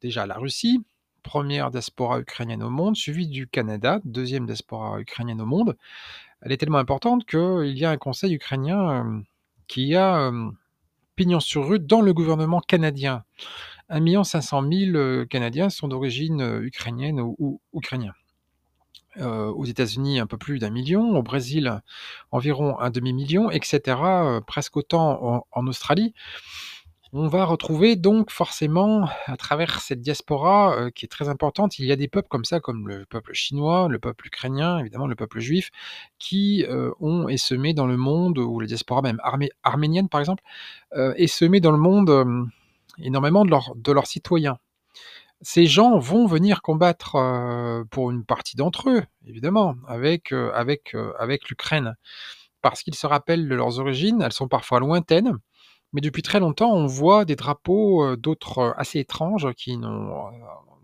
déjà 0.00 0.24
la 0.26 0.36
Russie, 0.36 0.82
1re 1.24 1.70
diaspora 1.72 2.20
ukrainienne 2.20 2.62
au 2.62 2.70
monde, 2.70 2.96
suivie 2.96 3.28
du 3.28 3.48
Canada, 3.48 4.00
2e 4.06 4.46
diaspora 4.46 5.00
ukrainienne 5.00 5.40
au 5.42 5.46
monde. 5.46 5.76
Elle 6.42 6.52
est 6.52 6.58
tellement 6.58 6.78
importante 6.78 7.26
qu'il 7.26 7.76
y 7.78 7.84
a 7.86 7.90
un 7.90 7.98
conseil 7.98 8.34
ukrainien, 8.34 9.22
qui 9.68 9.96
a, 9.96 10.32
pignon 11.16 11.40
sur 11.40 11.68
rue 11.68 11.80
dans 11.80 12.02
le 12.02 12.14
gouvernement 12.14 12.60
canadien. 12.60 13.24
1 13.90 14.24
500 14.24 14.62
000 14.70 15.26
Canadiens 15.26 15.70
sont 15.70 15.88
d'origine, 15.88 16.60
ukrainienne 16.62 17.20
ou 17.20 17.36
ou 17.40 17.60
ukrainiens. 17.74 18.14
Heu, 19.20 19.50
aux 19.54 19.64
États-Unis, 19.66 20.20
un 20.20 20.26
peu 20.28 20.38
plus 20.38 20.58
d'1 20.60 20.72
000 20.72 20.86
000, 20.86 21.16
au 21.16 21.22
Brésil, 21.22 21.82
environ 22.32 22.78
un 22.80 22.90
1/2 22.90 23.02
000 23.02 23.26
000 23.28 23.50
et 23.52 23.60
cetera, 23.64 24.38
heu, 24.38 24.42
presque 24.42 24.76
autant 24.78 25.46
en 25.52 25.66
Australie. 25.68 26.14
On 27.16 27.28
va 27.28 27.44
retrouver 27.44 27.94
donc 27.96 28.30
forcément 28.32 29.08
à 29.26 29.36
travers 29.36 29.80
cette 29.80 30.00
diaspora, 30.00 30.76
heu, 30.86 30.90
qui 30.90 31.04
est 31.04 31.08
très 31.08 31.28
importante, 31.28 31.78
il 31.78 31.86
y 31.86 31.92
a 31.92 31.96
des 31.96 32.08
peuples 32.08 32.28
comme 32.28 32.44
ça, 32.44 32.58
comme 32.58 32.88
le 32.88 33.06
peuple 33.06 33.32
chinois, 33.34 33.86
le 33.88 34.00
peuple 34.00 34.26
ukrainien, 34.26 34.78
évidemment 34.80 35.06
le 35.06 35.14
peuple 35.14 35.38
juif, 35.38 35.70
qui, 36.18 36.64
heu, 36.68 36.92
ont 37.00 37.28
essaimé 37.28 37.72
dans 37.72 37.86
le 37.86 37.96
monde 37.96 38.38
ou 38.38 38.58
la 38.58 38.66
diaspora 38.66 39.00
même 39.00 39.20
armé 39.22 39.50
arménienne 39.62 40.08
par 40.08 40.20
exemple, 40.20 40.42
heu, 40.96 41.14
essaimé 41.18 41.60
dans 41.60 41.72
le 41.72 41.78
monde, 41.78 42.10
hem, 42.10 42.50
énormément 42.98 43.44
de 43.44 43.92
leurs 43.92 44.06
citoyens. 44.08 44.58
ces 45.42 45.66
gens 45.66 45.98
vont 45.98 46.26
venir 46.26 46.62
combattre, 46.62 47.16
pour 47.90 48.10
une 48.10 48.24
partie 48.24 48.56
d'entre 48.56 48.90
eux, 48.90 49.02
évidemment, 49.26 49.76
avec, 49.88 50.32
avec 50.54 51.48
l'Ukraine. 51.50 51.96
Parce 52.62 52.82
qu'ils 52.82 52.94
se 52.94 53.06
rappellent 53.06 53.48
de 53.48 53.54
leurs 53.54 53.78
origines, 53.80 54.22
elles 54.22 54.32
sont 54.32 54.48
parfois 54.48 54.80
lointaines, 54.80 55.38
mais 55.94 56.02
depuis 56.02 56.22
très 56.22 56.40
longtemps, 56.40 56.72
on 56.74 56.86
voit 56.86 57.24
des 57.24 57.36
drapeaux, 57.36 58.04
heu, 58.04 58.16
d'autres, 58.18 58.58
heu, 58.60 58.74
assez 58.76 58.98
étranges 59.00 59.52
qui 59.54 59.78
n'ont, 59.78 60.28
heu, 60.32 60.34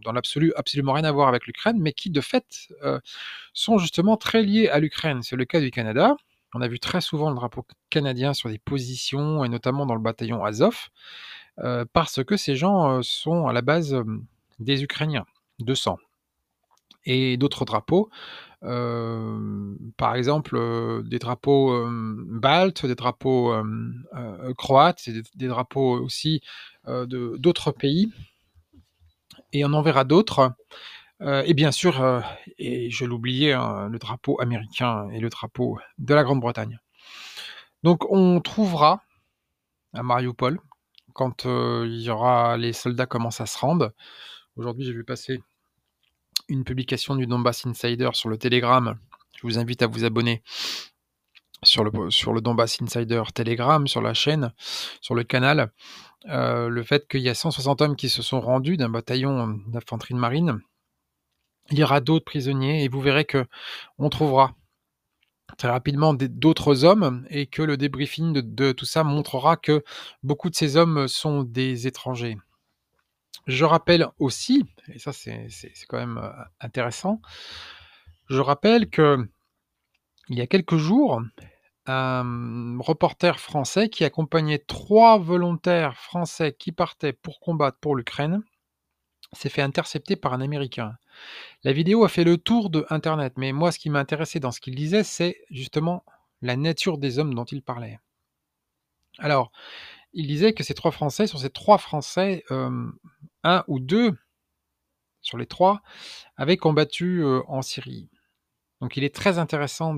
dans 0.04 0.12
l'absolu, 0.12 0.52
absolument 0.56 0.94
rien 0.94 1.04
à 1.04 1.12
voir 1.12 1.28
avec 1.28 1.46
l'Ukraine, 1.46 1.76
mais 1.80 1.92
qui 1.92 2.10
de 2.10 2.22
fait, 2.22 2.68
sont 3.52 3.76
justement 3.78 4.16
très 4.16 4.42
liés 4.42 4.68
à 4.68 4.78
l'Ukraine. 4.80 5.22
C'est 5.22 5.36
le 5.36 5.44
cas 5.44 5.60
du 5.60 5.70
Canada. 5.70 6.16
On 6.54 6.62
a 6.62 6.68
vu 6.68 6.80
très 6.80 7.02
souvent 7.02 7.28
le 7.30 7.36
drapeau 7.36 7.66
canadien 7.90 8.32
sur 8.34 8.48
des 8.48 8.58
positions 8.58 9.44
et 9.44 9.50
notamment 9.50 9.84
dans 9.86 9.94
le 9.94 10.00
bataillon 10.00 10.42
Azov, 10.44 10.88
parce 11.92 12.24
que 12.24 12.36
ces 12.38 12.56
gens, 12.56 13.02
sont 13.02 13.46
à 13.46 13.52
la 13.52 13.62
base, 13.62 13.96
des 14.58 14.82
Ukrainiens 14.82 15.26
de 15.60 15.74
sang. 15.74 15.98
Et 17.06 17.36
d'autres 17.36 17.64
drapeaux, 17.64 18.10
hem, 18.62 19.76
par 19.96 20.14
exemple, 20.16 20.56
heu, 20.56 21.02
des 21.04 21.18
drapeaux, 21.18 21.86
hem, 21.86 22.26
baltes, 22.40 22.86
des 22.86 22.94
drapeaux, 22.94 23.54
croates, 24.56 25.08
des 25.34 25.48
drapeaux 25.48 25.98
aussi, 26.00 26.42
d'autres 26.86 27.72
pays 27.72 28.12
et 29.52 29.64
on 29.64 29.72
en 29.72 29.82
verra 29.82 30.04
d'autres, 30.04 30.52
et 31.20 31.54
bien 31.54 31.72
sûr, 31.72 32.22
et 32.58 32.90
je 32.90 33.04
l'oubliais, 33.04 33.52
hein, 33.52 33.88
le 33.88 33.98
drapeau 33.98 34.40
américain 34.40 35.08
et 35.10 35.20
le 35.20 35.28
drapeau 35.28 35.78
de 35.98 36.14
la 36.14 36.22
Grande-Bretagne. 36.24 36.78
Donc 37.82 38.10
on 38.10 38.40
trouvera 38.40 39.02
à 39.92 40.02
Mariupol, 40.02 40.60
quand, 41.14 41.44
il 41.44 42.00
y 42.00 42.10
aura 42.10 42.56
les 42.56 42.72
soldats 42.72 43.06
commencent 43.06 43.40
à 43.40 43.46
se 43.46 43.58
rendre. 43.58 43.92
Aujourd'hui, 44.56 44.84
j'ai 44.84 44.92
vu 44.92 45.04
passer 45.04 45.42
une 46.50 46.64
publication 46.64 47.14
du 47.14 47.26
Donbass 47.26 47.64
Insider 47.66 48.10
sur 48.12 48.28
le 48.28 48.36
Telegram. 48.36 48.98
Je 49.36 49.42
vous 49.42 49.58
invite 49.58 49.82
à 49.82 49.86
vous 49.86 50.04
abonner 50.04 50.42
sur 51.62 51.84
le, 51.84 52.10
sur 52.10 52.32
le 52.32 52.40
Donbass 52.40 52.82
Insider 52.82 53.22
Telegram, 53.34 53.86
sur 53.86 54.02
la 54.02 54.14
chaîne, 54.14 54.52
sur 55.00 55.14
le 55.14 55.24
canal. 55.24 55.72
Euh, 56.28 56.68
le 56.68 56.82
fait 56.82 57.08
qu'il 57.08 57.22
y 57.22 57.28
a 57.28 57.34
160 57.34 57.80
hommes 57.80 57.96
qui 57.96 58.08
se 58.10 58.20
sont 58.20 58.40
rendus 58.40 58.76
d'un 58.76 58.90
bataillon 58.90 59.58
d'infanterie 59.68 60.14
de 60.14 60.18
marine. 60.18 60.60
Il 61.70 61.78
y 61.78 61.84
aura 61.84 62.00
d'autres 62.00 62.24
prisonniers 62.24 62.84
et 62.84 62.88
vous 62.88 63.00
verrez 63.00 63.24
que 63.24 63.46
on 63.98 64.10
trouvera 64.10 64.54
très 65.56 65.68
rapidement 65.68 66.14
d'autres 66.14 66.84
hommes 66.84 67.26
et 67.30 67.46
que 67.46 67.62
le 67.62 67.76
débriefing 67.76 68.32
de, 68.32 68.40
de, 68.40 68.72
tout 68.72 68.84
ça 68.84 69.04
montrera 69.04 69.56
que 69.56 69.84
beaucoup 70.22 70.50
de 70.50 70.56
ces 70.56 70.76
hommes 70.76 71.06
sont 71.06 71.42
des 71.42 71.86
étrangers. 71.86 72.36
Je 73.46 73.64
rappelle 73.64 74.06
aussi, 74.18 74.64
et 74.88 74.98
ça 74.98 75.12
c'est 75.12 75.48
quand 75.88 75.98
même 75.98 76.18
euh, 76.18 76.30
intéressant, 76.60 77.20
je 78.28 78.40
rappelle 78.40 78.88
que 78.90 79.28
il 80.28 80.38
y 80.38 80.40
a 80.40 80.46
quelques 80.46 80.76
jours, 80.76 81.20
un 81.86 82.78
reporter 82.78 83.40
français 83.40 83.88
qui 83.88 84.04
accompagnait 84.04 84.58
trois 84.58 85.18
volontaires 85.18 85.96
français 85.96 86.54
qui 86.56 86.70
partaient 86.70 87.12
pour 87.12 87.40
combattre 87.40 87.78
pour 87.80 87.96
l'Ukraine 87.96 88.42
s'est 89.32 89.48
fait 89.48 89.62
intercepter 89.62 90.16
par 90.16 90.32
un 90.32 90.40
Américain. 90.40 90.96
La 91.64 91.72
vidéo 91.72 92.04
a 92.04 92.08
fait 92.08 92.24
le 92.24 92.38
tour 92.38 92.70
de 92.70 92.86
Internet, 92.90 93.34
mais 93.36 93.52
moi 93.52 93.72
ce 93.72 93.78
qui 93.78 93.90
m'a 93.90 93.98
intéressé 93.98 94.40
dans 94.40 94.52
ce 94.52 94.60
qu'il 94.60 94.74
disait, 94.74 95.04
c'est 95.04 95.36
justement 95.50 96.04
la 96.42 96.56
nature 96.56 96.98
des 96.98 97.18
hommes 97.18 97.34
dont 97.34 97.44
il 97.44 97.62
parlait. 97.62 97.98
Alors, 99.18 99.52
il 100.12 100.26
disait 100.26 100.52
que 100.52 100.62
ces 100.62 100.74
trois 100.74 100.90
Français, 100.90 101.26
sur 101.26 101.38
ces 101.38 101.50
trois 101.50 101.78
Français, 101.78 102.44
euh, 102.50 102.90
un 103.44 103.64
ou 103.68 103.80
deux 103.80 104.16
sur 105.20 105.38
les 105.38 105.46
trois 105.46 105.82
avaient 106.36 106.56
combattu 106.56 107.22
euh, 107.22 107.42
en 107.48 107.62
Syrie. 107.62 108.08
Donc 108.80 108.96
il 108.96 109.04
est 109.04 109.14
très 109.14 109.38
intéressant 109.38 109.96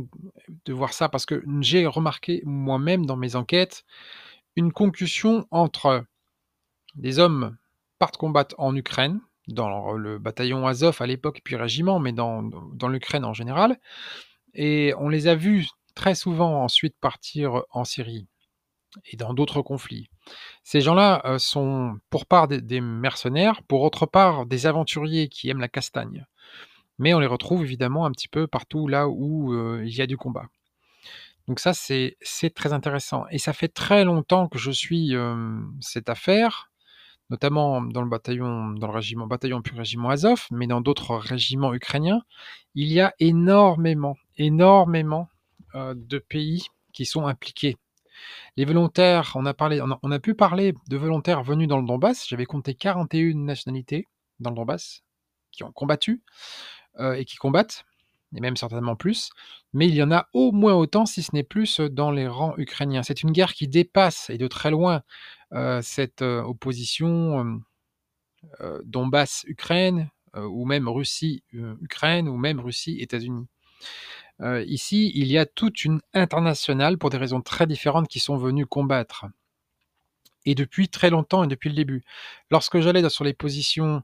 de 0.64 0.72
voir 0.72 0.92
ça 0.92 1.08
parce 1.08 1.26
que 1.26 1.44
j'ai 1.60 1.86
remarqué 1.86 2.42
moi-même 2.44 3.06
dans 3.06 3.16
mes 3.16 3.36
enquêtes 3.36 3.84
une 4.56 4.72
concussion 4.72 5.46
entre 5.50 6.04
des 6.94 7.18
hommes 7.18 7.56
partent 7.98 8.16
combattre 8.16 8.54
en 8.58 8.74
Ukraine, 8.74 9.20
dans 9.48 9.92
le 9.92 10.18
bataillon 10.18 10.66
Azov 10.66 10.96
à 11.00 11.06
l'époque, 11.06 11.40
puis 11.44 11.56
régiment, 11.56 12.00
mais 12.00 12.12
dans, 12.12 12.42
dans 12.42 12.88
l'Ukraine 12.88 13.24
en 13.24 13.32
général, 13.32 13.78
et 14.54 14.92
on 14.98 15.08
les 15.08 15.26
a 15.26 15.34
vus 15.34 15.68
très 15.94 16.14
souvent 16.14 16.62
ensuite 16.64 16.96
partir 17.00 17.62
en 17.70 17.84
Syrie 17.84 18.26
et 19.06 19.16
dans 19.16 19.34
d'autres 19.34 19.62
conflits. 19.62 20.08
Ces 20.62 20.80
gens-là 20.80 21.22
euh, 21.24 21.38
sont 21.38 21.98
pour 22.10 22.26
part 22.26 22.48
des, 22.48 22.80
mercenaires, 22.80 23.62
pour 23.62 23.82
autre 23.82 24.06
part 24.06 24.46
des 24.46 24.66
aventuriers 24.66 25.28
qui 25.28 25.48
aiment 25.48 25.60
la 25.60 25.68
castagne. 25.68 26.26
Mais 26.98 27.14
on 27.14 27.18
les 27.18 27.26
retrouve 27.26 27.62
évidemment 27.62 28.06
un 28.06 28.12
petit 28.12 28.28
peu 28.28 28.46
partout 28.46 28.86
là 28.86 29.08
où 29.08 29.52
euh, 29.52 29.82
il 29.84 29.94
y 29.94 30.02
a 30.02 30.06
du 30.06 30.16
combat. 30.16 30.46
Donc 31.48 31.58
ça, 31.58 31.74
c'est 31.74 32.16
très 32.54 32.72
intéressant. 32.72 33.24
Et 33.30 33.38
ça 33.38 33.52
fait 33.52 33.68
très 33.68 34.04
longtemps 34.04 34.46
que 34.46 34.58
je 34.58 34.70
suis 34.70 35.16
euh, 35.16 35.58
cette 35.80 36.08
affaire, 36.08 36.70
notamment 37.30 37.82
dans 37.82 38.02
le 38.02 38.08
bataillon, 38.08 38.70
dans 38.70 38.86
le 38.86 38.92
régiment, 38.92 39.26
bataillon 39.26 39.60
puis 39.60 39.76
régiment 39.76 40.10
Azov, 40.10 40.46
mais 40.52 40.68
dans 40.68 40.80
d'autres 40.80 41.16
régiments 41.16 41.74
ukrainiens. 41.74 42.22
Il 42.76 42.92
y 42.92 43.00
a 43.00 43.12
énormément, 43.18 44.16
énormément 44.36 45.28
de 45.74 46.18
pays 46.18 46.66
qui 46.92 47.06
sont 47.06 47.26
impliqués 47.26 47.76
les 48.56 48.64
volontaires, 48.64 49.32
on 49.34 49.46
a, 49.46 50.18
pu 50.18 50.34
parler 50.34 50.74
de 50.88 50.96
volontaires 50.96 51.42
venus 51.42 51.68
dans 51.68 51.78
le 51.78 51.86
Donbass. 51.86 52.26
J'avais 52.28 52.46
compté 52.46 52.74
41 52.74 53.34
nationalités 53.34 54.08
dans 54.40 54.50
le 54.50 54.56
Donbass 54.56 55.02
qui 55.50 55.64
ont 55.64 55.72
combattu 55.72 56.22
euh, 56.98 57.14
et 57.14 57.24
qui 57.24 57.36
combattent, 57.36 57.84
et 58.34 58.40
même 58.40 58.56
certainement 58.56 58.96
plus. 58.96 59.30
Mais 59.72 59.88
il 59.88 59.94
y 59.94 60.02
en 60.02 60.10
a 60.10 60.28
au 60.32 60.52
moins 60.52 60.74
autant, 60.74 61.06
si 61.06 61.22
ce 61.22 61.34
n'est 61.34 61.42
plus, 61.42 61.80
dans 61.80 62.10
les 62.10 62.26
rangs 62.26 62.54
ukrainiens. 62.56 63.02
C'est 63.02 63.22
une 63.22 63.32
guerre 63.32 63.54
qui 63.54 63.68
dépasse, 63.68 64.30
et 64.30 64.38
de 64.38 64.46
très 64.46 64.70
loin, 64.70 65.02
euh, 65.52 65.80
cette 65.82 66.22
euh, 66.22 66.42
opposition 66.42 67.60
Donbass-Ukraine, 68.84 70.10
ou 70.34 70.64
même 70.64 70.88
Russie-Ukraine, 70.88 72.28
ou 72.28 72.36
même 72.36 72.58
Russie-États-Unis. 72.58 73.46
Euh, 74.42 74.64
ici, 74.66 75.12
il 75.14 75.28
y 75.28 75.38
a 75.38 75.46
toute 75.46 75.84
une 75.84 76.00
internationale 76.14 76.98
pour 76.98 77.10
des 77.10 77.16
raisons 77.16 77.40
très 77.40 77.66
différentes 77.66 78.08
qui 78.08 78.20
sont 78.20 78.36
venues 78.36 78.66
combattre. 78.66 79.26
Et 80.44 80.56
depuis 80.56 80.88
très 80.88 81.10
longtemps 81.10 81.44
et 81.44 81.46
depuis 81.46 81.68
le 81.68 81.76
début. 81.76 82.02
Lorsque 82.50 82.80
j'allais 82.80 83.08
sur 83.08 83.22
les 83.22 83.34
positions 83.34 84.02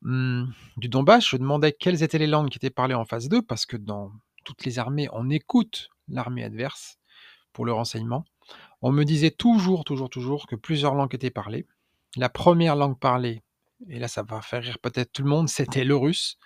hmm, 0.00 0.46
du 0.78 0.88
Donbass, 0.88 1.28
je 1.28 1.36
demandais 1.36 1.72
quelles 1.72 2.02
étaient 2.02 2.18
les 2.18 2.26
langues 2.26 2.48
qui 2.48 2.56
étaient 2.56 2.70
parlées 2.70 2.94
en 2.94 3.04
phase 3.04 3.28
2, 3.28 3.42
parce 3.42 3.66
que 3.66 3.76
dans 3.76 4.10
toutes 4.44 4.64
les 4.64 4.78
armées, 4.78 5.08
on 5.12 5.28
écoute 5.28 5.90
l'armée 6.08 6.44
adverse 6.44 6.98
pour 7.52 7.66
le 7.66 7.72
renseignement. 7.72 8.24
On 8.80 8.92
me 8.92 9.04
disait 9.04 9.30
toujours, 9.30 9.84
toujours, 9.84 10.08
toujours 10.08 10.46
que 10.46 10.56
plusieurs 10.56 10.94
langues 10.94 11.14
étaient 11.14 11.30
parlées. 11.30 11.66
La 12.16 12.30
première 12.30 12.76
langue 12.76 12.98
parlée, 12.98 13.42
et 13.88 13.98
là 13.98 14.08
ça 14.08 14.22
va 14.22 14.40
faire 14.40 14.62
rire 14.62 14.78
peut-être 14.78 15.12
tout 15.12 15.22
le 15.22 15.28
monde, 15.28 15.48
c'était 15.50 15.84
le 15.84 15.96
russe 15.96 16.38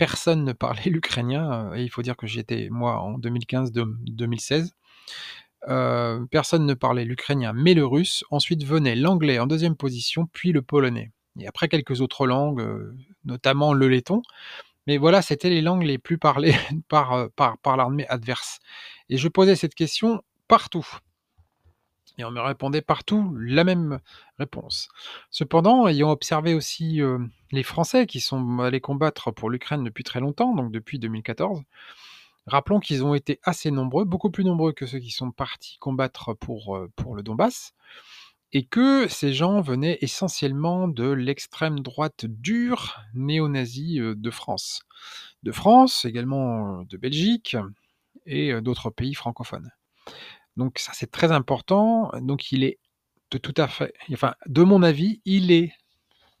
personne 0.00 0.44
ne 0.44 0.54
parlait 0.54 0.84
l'ukrainien, 0.86 1.72
euh, 1.72 1.74
et 1.74 1.82
il 1.82 1.90
faut 1.90 2.00
dire 2.00 2.16
que 2.16 2.26
j'étais, 2.26 2.68
moi, 2.70 3.00
en 3.00 3.18
2015-2016. 3.18 4.70
Euh, 5.68 6.24
personne 6.30 6.64
ne 6.64 6.72
parlait 6.72 7.04
l'ukrainien, 7.04 7.52
mais 7.54 7.74
le 7.74 7.84
russe. 7.84 8.24
Ensuite 8.30 8.64
venait 8.64 8.96
l'anglais 8.96 9.38
en 9.38 9.46
deuxième 9.46 9.76
position, 9.76 10.26
puis 10.32 10.52
le 10.52 10.62
polonais. 10.62 11.12
Et 11.38 11.46
après 11.46 11.68
quelques 11.68 12.00
autres 12.00 12.26
langues, 12.26 12.62
euh, 12.62 12.96
notamment 13.26 13.74
le 13.74 13.88
letton. 13.88 14.22
Mais 14.86 14.96
voilà, 14.96 15.20
c'était 15.20 15.50
les 15.50 15.60
langues 15.60 15.82
les 15.82 15.98
plus 15.98 16.16
parlées 16.16 16.54
par, 16.88 17.76
l'armée 17.76 18.08
adverse. 18.08 18.58
Et 19.10 19.18
je 19.18 19.28
posais 19.28 19.54
cette 19.54 19.74
question 19.74 20.22
partout. 20.48 20.86
Et 22.20 22.24
on 22.24 22.30
me 22.30 22.40
répondait 22.42 22.82
partout 22.82 23.34
la 23.40 23.64
même 23.64 23.98
réponse. 24.38 24.90
Cependant, 25.30 25.88
ayant 25.88 26.10
observé 26.10 26.52
aussi 26.52 27.00
euh, 27.00 27.18
les 27.50 27.62
Français 27.62 28.06
qui 28.06 28.20
sont 28.20 28.58
allés 28.58 28.82
combattre 28.82 29.30
pour 29.30 29.48
l'Ukraine 29.48 29.84
depuis 29.84 30.04
très 30.04 30.20
longtemps, 30.20 30.54
donc 30.54 30.70
depuis 30.70 30.98
2014, 30.98 31.62
rappelons 32.46 32.78
qu'ils 32.78 33.04
ont 33.04 33.14
été 33.14 33.40
assez 33.42 33.70
nombreux, 33.70 34.04
beaucoup 34.04 34.30
plus 34.30 34.44
nombreux 34.44 34.72
que 34.72 34.84
ceux 34.84 34.98
qui 34.98 35.12
sont 35.12 35.30
partis 35.30 35.78
combattre 35.78 36.34
pour, 36.34 36.76
euh, 36.76 36.90
pour 36.94 37.16
le 37.16 37.22
Donbass, 37.22 37.72
et 38.52 38.66
que 38.66 39.08
ces 39.08 39.32
gens 39.32 39.62
venaient 39.62 39.96
essentiellement 40.02 40.88
de 40.88 41.08
l'extrême 41.08 41.80
droite 41.80 42.26
dure 42.26 43.00
néo-nazie 43.14 43.98
euh, 43.98 44.14
de 44.14 44.30
France. 44.30 44.82
De 45.42 45.52
France, 45.52 46.04
également 46.04 46.82
de 46.82 46.98
Belgique 46.98 47.56
et 48.26 48.60
d'autres 48.60 48.90
pays 48.90 49.14
francophones. 49.14 49.70
Donc 50.56 50.78
ça 50.78 50.92
c'est 50.94 51.10
très 51.10 51.32
important. 51.32 52.10
Donc 52.20 52.52
il 52.52 52.64
est 52.64 52.78
de 53.30 53.38
tout 53.38 53.54
à 53.56 53.68
fait, 53.68 53.94
enfin 54.12 54.34
de 54.46 54.62
mon 54.62 54.82
avis, 54.82 55.20
il 55.24 55.52
est, 55.52 55.72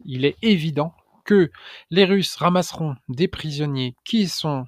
il 0.04 0.24
est 0.24 0.36
évident 0.42 0.94
que 1.24 1.50
les 1.90 2.04
Russes 2.04 2.34
ramasseront 2.36 2.96
des 3.08 3.28
prisonniers 3.28 3.94
qui 4.04 4.26
sont 4.26 4.66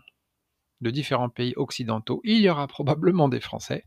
de 0.80 0.90
différents 0.90 1.28
pays 1.28 1.54
occidentaux. 1.56 2.20
Il 2.24 2.40
y 2.40 2.50
aura 2.50 2.66
probablement 2.66 3.28
des 3.28 3.40
Français. 3.40 3.84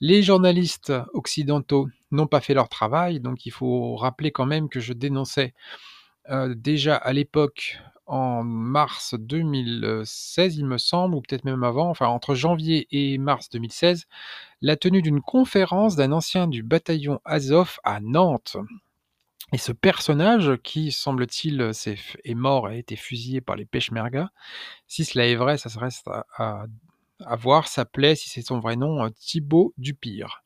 Les 0.00 0.22
journalistes 0.22 0.92
occidentaux 1.14 1.88
n'ont 2.10 2.26
pas 2.26 2.40
fait 2.40 2.54
leur 2.54 2.68
travail, 2.68 3.20
donc 3.20 3.46
il 3.46 3.52
faut 3.52 3.96
rappeler 3.96 4.30
quand 4.30 4.46
même 4.46 4.68
que 4.68 4.80
je 4.80 4.92
dénonçais 4.92 5.54
euh, 6.30 6.54
déjà 6.54 6.96
à 6.96 7.12
l'époque, 7.12 7.78
en 8.06 8.44
mars 8.44 9.14
2016, 9.18 10.56
il 10.56 10.66
me 10.66 10.78
semble, 10.78 11.14
ou 11.14 11.20
peut-être 11.20 11.44
même 11.44 11.64
avant, 11.64 11.90
enfin 11.90 12.06
entre 12.06 12.34
janvier 12.34 12.86
et 12.90 13.18
mars 13.18 13.48
2016, 13.50 14.06
la 14.60 14.76
tenue 14.76 15.02
d'une 15.02 15.20
conférence 15.20 15.96
d'un 15.96 16.12
ancien 16.12 16.48
du 16.48 16.62
bataillon 16.62 17.20
Azov 17.24 17.78
à 17.84 18.00
Nantes. 18.00 18.56
Et 19.52 19.58
ce 19.58 19.72
personnage, 19.72 20.56
qui 20.62 20.90
semble-t-il 20.90 21.60
est, 21.60 22.34
mort 22.34 22.68
et 22.68 22.74
a 22.74 22.76
été 22.76 22.96
fusillé 22.96 23.40
par 23.40 23.54
les 23.54 23.64
Peshmerga, 23.64 24.30
si 24.88 25.04
cela 25.04 25.26
est 25.26 25.36
vrai, 25.36 25.56
ça 25.56 25.68
se 25.68 25.78
reste 25.78 26.08
à, 26.36 26.66
voir, 27.36 27.68
s'appelait, 27.68 28.16
si 28.16 28.28
c'est 28.28 28.42
son 28.42 28.58
vrai 28.58 28.76
nom, 28.76 29.08
Thibaut 29.10 29.72
Dupire. 29.78 30.42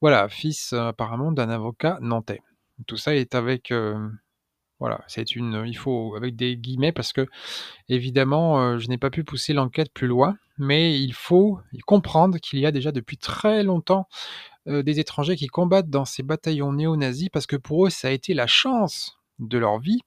Voilà, 0.00 0.28
fils 0.28 0.72
apparemment 0.72 1.30
d'un 1.30 1.48
avocat 1.48 1.98
nantais. 2.00 2.42
Tout 2.86 2.96
ça 2.96 3.14
est 3.14 3.34
avec 3.34 3.70
euh, 3.70 4.10
voilà, 4.78 5.02
c'est 5.06 5.34
une, 5.36 5.64
il 5.66 5.76
faut 5.76 6.14
avec 6.16 6.36
des 6.36 6.56
guillemets 6.56 6.92
parce 6.92 7.12
que 7.12 7.26
évidemment, 7.88 8.60
euh, 8.60 8.78
je 8.78 8.88
n'ai 8.88 8.98
pas 8.98 9.10
pu 9.10 9.24
pousser 9.24 9.54
l'enquête 9.54 9.90
plus 9.92 10.06
loin, 10.06 10.36
mais 10.58 11.00
il 11.00 11.12
faut 11.12 11.60
comprendre 11.86 12.38
qu'il 12.38 12.58
y 12.58 12.66
a 12.66 12.72
déjà 12.72 12.92
depuis 12.92 13.18
très 13.18 13.62
longtemps 13.62 14.08
euh, 14.68 14.82
des 14.82 15.00
étrangers 15.00 15.36
qui 15.36 15.46
combattent 15.46 15.90
dans 15.90 16.04
ces 16.04 16.22
bataillons 16.22 16.72
néo-nazis 16.72 17.28
parce 17.28 17.46
que 17.46 17.56
pour 17.56 17.86
eux, 17.86 17.90
ça 17.90 18.08
a 18.08 18.10
été 18.10 18.34
la 18.34 18.46
chance 18.46 19.18
de 19.38 19.58
leur 19.58 19.78
vie, 19.78 20.00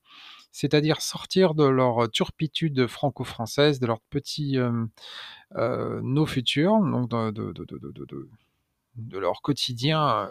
c'est-à-dire 0.51 1.01
sortir 1.01 1.53
de 1.53 1.65
leur 1.65 2.09
turpitude 2.11 2.87
franco-française, 2.87 3.79
de 3.79 3.87
leur 3.87 4.01
petit 4.01 4.57
euh, 4.57 6.01
nos 6.01 6.25
futurs, 6.25 6.79
donc 6.79 7.09
de, 7.09 9.17
leur 9.17 9.41
quotidien 9.41 10.29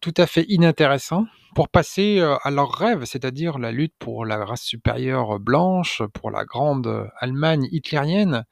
tout 0.00 0.14
à 0.16 0.26
fait 0.26 0.44
inintéressant 0.48 1.26
pour 1.54 1.68
passer 1.68 2.20
à 2.20 2.50
leur 2.50 2.70
rêve, 2.72 3.04
c'est-à-dire 3.04 3.58
la 3.58 3.72
lutte 3.72 3.94
pour 3.98 4.26
la 4.26 4.44
race 4.44 4.62
supérieure 4.62 5.40
blanche, 5.40 6.02
pour 6.12 6.30
la 6.30 6.44
grande 6.44 7.10
Allemagne 7.18 7.66
hitlérienne, 7.72 8.44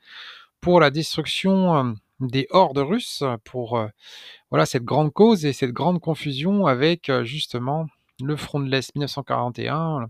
pour 0.61 0.81
la 0.81 0.91
destruction 0.91 1.97
des 2.21 2.47
hordes 2.51 2.79
russes, 2.79 3.23
pour 3.45 3.79
voilà 4.51 4.67
cette 4.67 4.85
grande 4.85 5.13
cause 5.13 5.45
et 5.45 5.53
cette 5.53 5.73
grande 5.73 6.01
confusion 6.01 6.67
avec 6.67 7.13
justement 7.23 7.87
le 8.23 8.37
front 8.37 8.61
de 8.61 8.71
l'Est 8.71 8.95
1941 8.95 10.09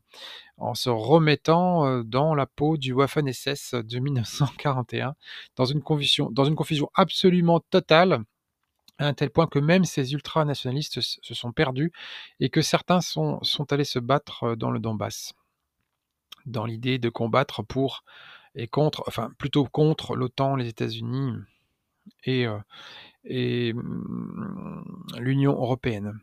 en 0.58 0.74
se 0.74 0.90
remettant 0.90 2.02
dans 2.04 2.34
la 2.34 2.46
peau 2.46 2.76
du 2.76 2.92
Waffen-SS 2.92 3.74
de 3.74 3.98
1941 3.98 5.14
dans 5.56 5.64
une 5.64 5.82
confusion, 5.82 6.30
dans 6.30 6.44
une 6.44 6.54
confusion 6.54 6.90
absolument 6.94 7.60
totale 7.70 8.20
à 8.98 9.06
un 9.06 9.14
tel 9.14 9.30
point 9.30 9.46
que 9.46 9.58
même 9.58 9.84
ces 9.84 10.12
ultranationalistes 10.12 11.00
se 11.00 11.34
sont 11.34 11.52
perdus 11.52 11.92
et 12.40 12.50
que 12.50 12.62
certains 12.62 13.00
sont, 13.00 13.40
allés 13.70 13.84
se 13.84 13.98
battre 13.98 14.54
dans 14.56 14.70
le 14.70 14.78
Donbass, 14.78 15.34
dans 16.46 16.64
l'idée 16.64 16.98
de 16.98 17.08
combattre 17.08 17.62
pour 17.62 18.04
et 18.54 18.68
contre, 18.68 19.02
enfin 19.08 19.30
plutôt 19.38 19.64
contre 19.64 20.14
l'OTAN, 20.14 20.56
les 20.56 20.68
États-Unis 20.68 21.32
et, 22.24 22.46
et 23.24 23.72
mmh, 23.72 24.84
l'Union 25.18 25.52
européenne. 25.52 26.20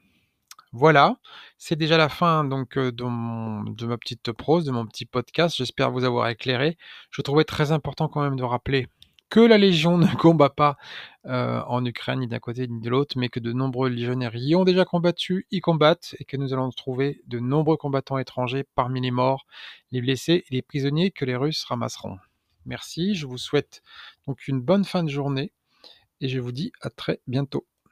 Voilà, 0.74 1.18
c'est 1.58 1.76
déjà 1.76 1.98
la 1.98 2.08
fin 2.08 2.46
donc 2.46 2.78
de, 2.78 2.92
de, 2.92 3.86
ma 3.86 3.98
petite 3.98 4.32
prose, 4.32 4.64
de 4.64 4.72
mon 4.72 4.86
petit 4.86 5.06
podcast. 5.06 5.58
J'espère 5.58 5.92
vous 5.92 6.06
avoir 6.06 6.30
éclairé. 6.30 6.78
Je 7.10 7.22
trouvais 7.22 7.44
très 7.44 7.74
important 7.74 8.08
quand 8.08 8.22
même 8.22 8.38
de 8.38 8.44
rappeler 8.44 8.88
que 9.32 9.40
la 9.40 9.58
Légion 9.58 9.98
ne 9.98 10.06
combat 10.20 10.52
pas 10.52 10.78
euh, 11.26 11.62
en 11.66 11.84
Ukraine 11.86 12.20
ni 12.20 12.28
d'un 12.28 12.40
côté 12.40 12.68
ni 12.68 12.82
de 12.82 12.90
l'autre, 12.90 13.18
mais 13.18 13.30
que 13.30 13.40
de 13.40 13.54
nombreux 13.54 13.90
légionnaires 13.90 14.36
y 14.36 14.54
ont 14.56 14.66
déjà 14.66 14.86
combattu, 14.86 15.48
y 15.52 15.62
combattent, 15.62 16.16
et 16.20 16.26
que 16.26 16.38
nous 16.38 16.54
allons 16.54 16.70
trouver 16.70 17.24
de 17.28 17.40
nombreux 17.40 17.78
combattants 17.78 18.20
étrangers 18.20 18.66
parmi 18.76 19.02
les 19.02 19.12
morts, 19.12 19.48
les 19.92 20.02
blessés 20.02 20.44
et 20.50 20.56
les 20.56 20.62
prisonniers 20.62 21.12
que 21.12 21.26
les 21.26 21.38
Russes 21.38 21.64
ramasseront. 21.64 22.20
Merci, 22.66 23.16
je 23.16 23.26
vous 23.26 23.38
souhaite 23.38 23.82
donc 24.28 24.48
une 24.48 24.62
bonne 24.62 24.84
fin 24.84 25.04
de 25.04 25.10
journée, 25.10 25.54
et 26.20 26.28
je 26.28 26.40
vous 26.40 26.52
dis 26.52 26.74
à 26.82 26.90
très 26.90 27.22
bientôt. 27.26 27.66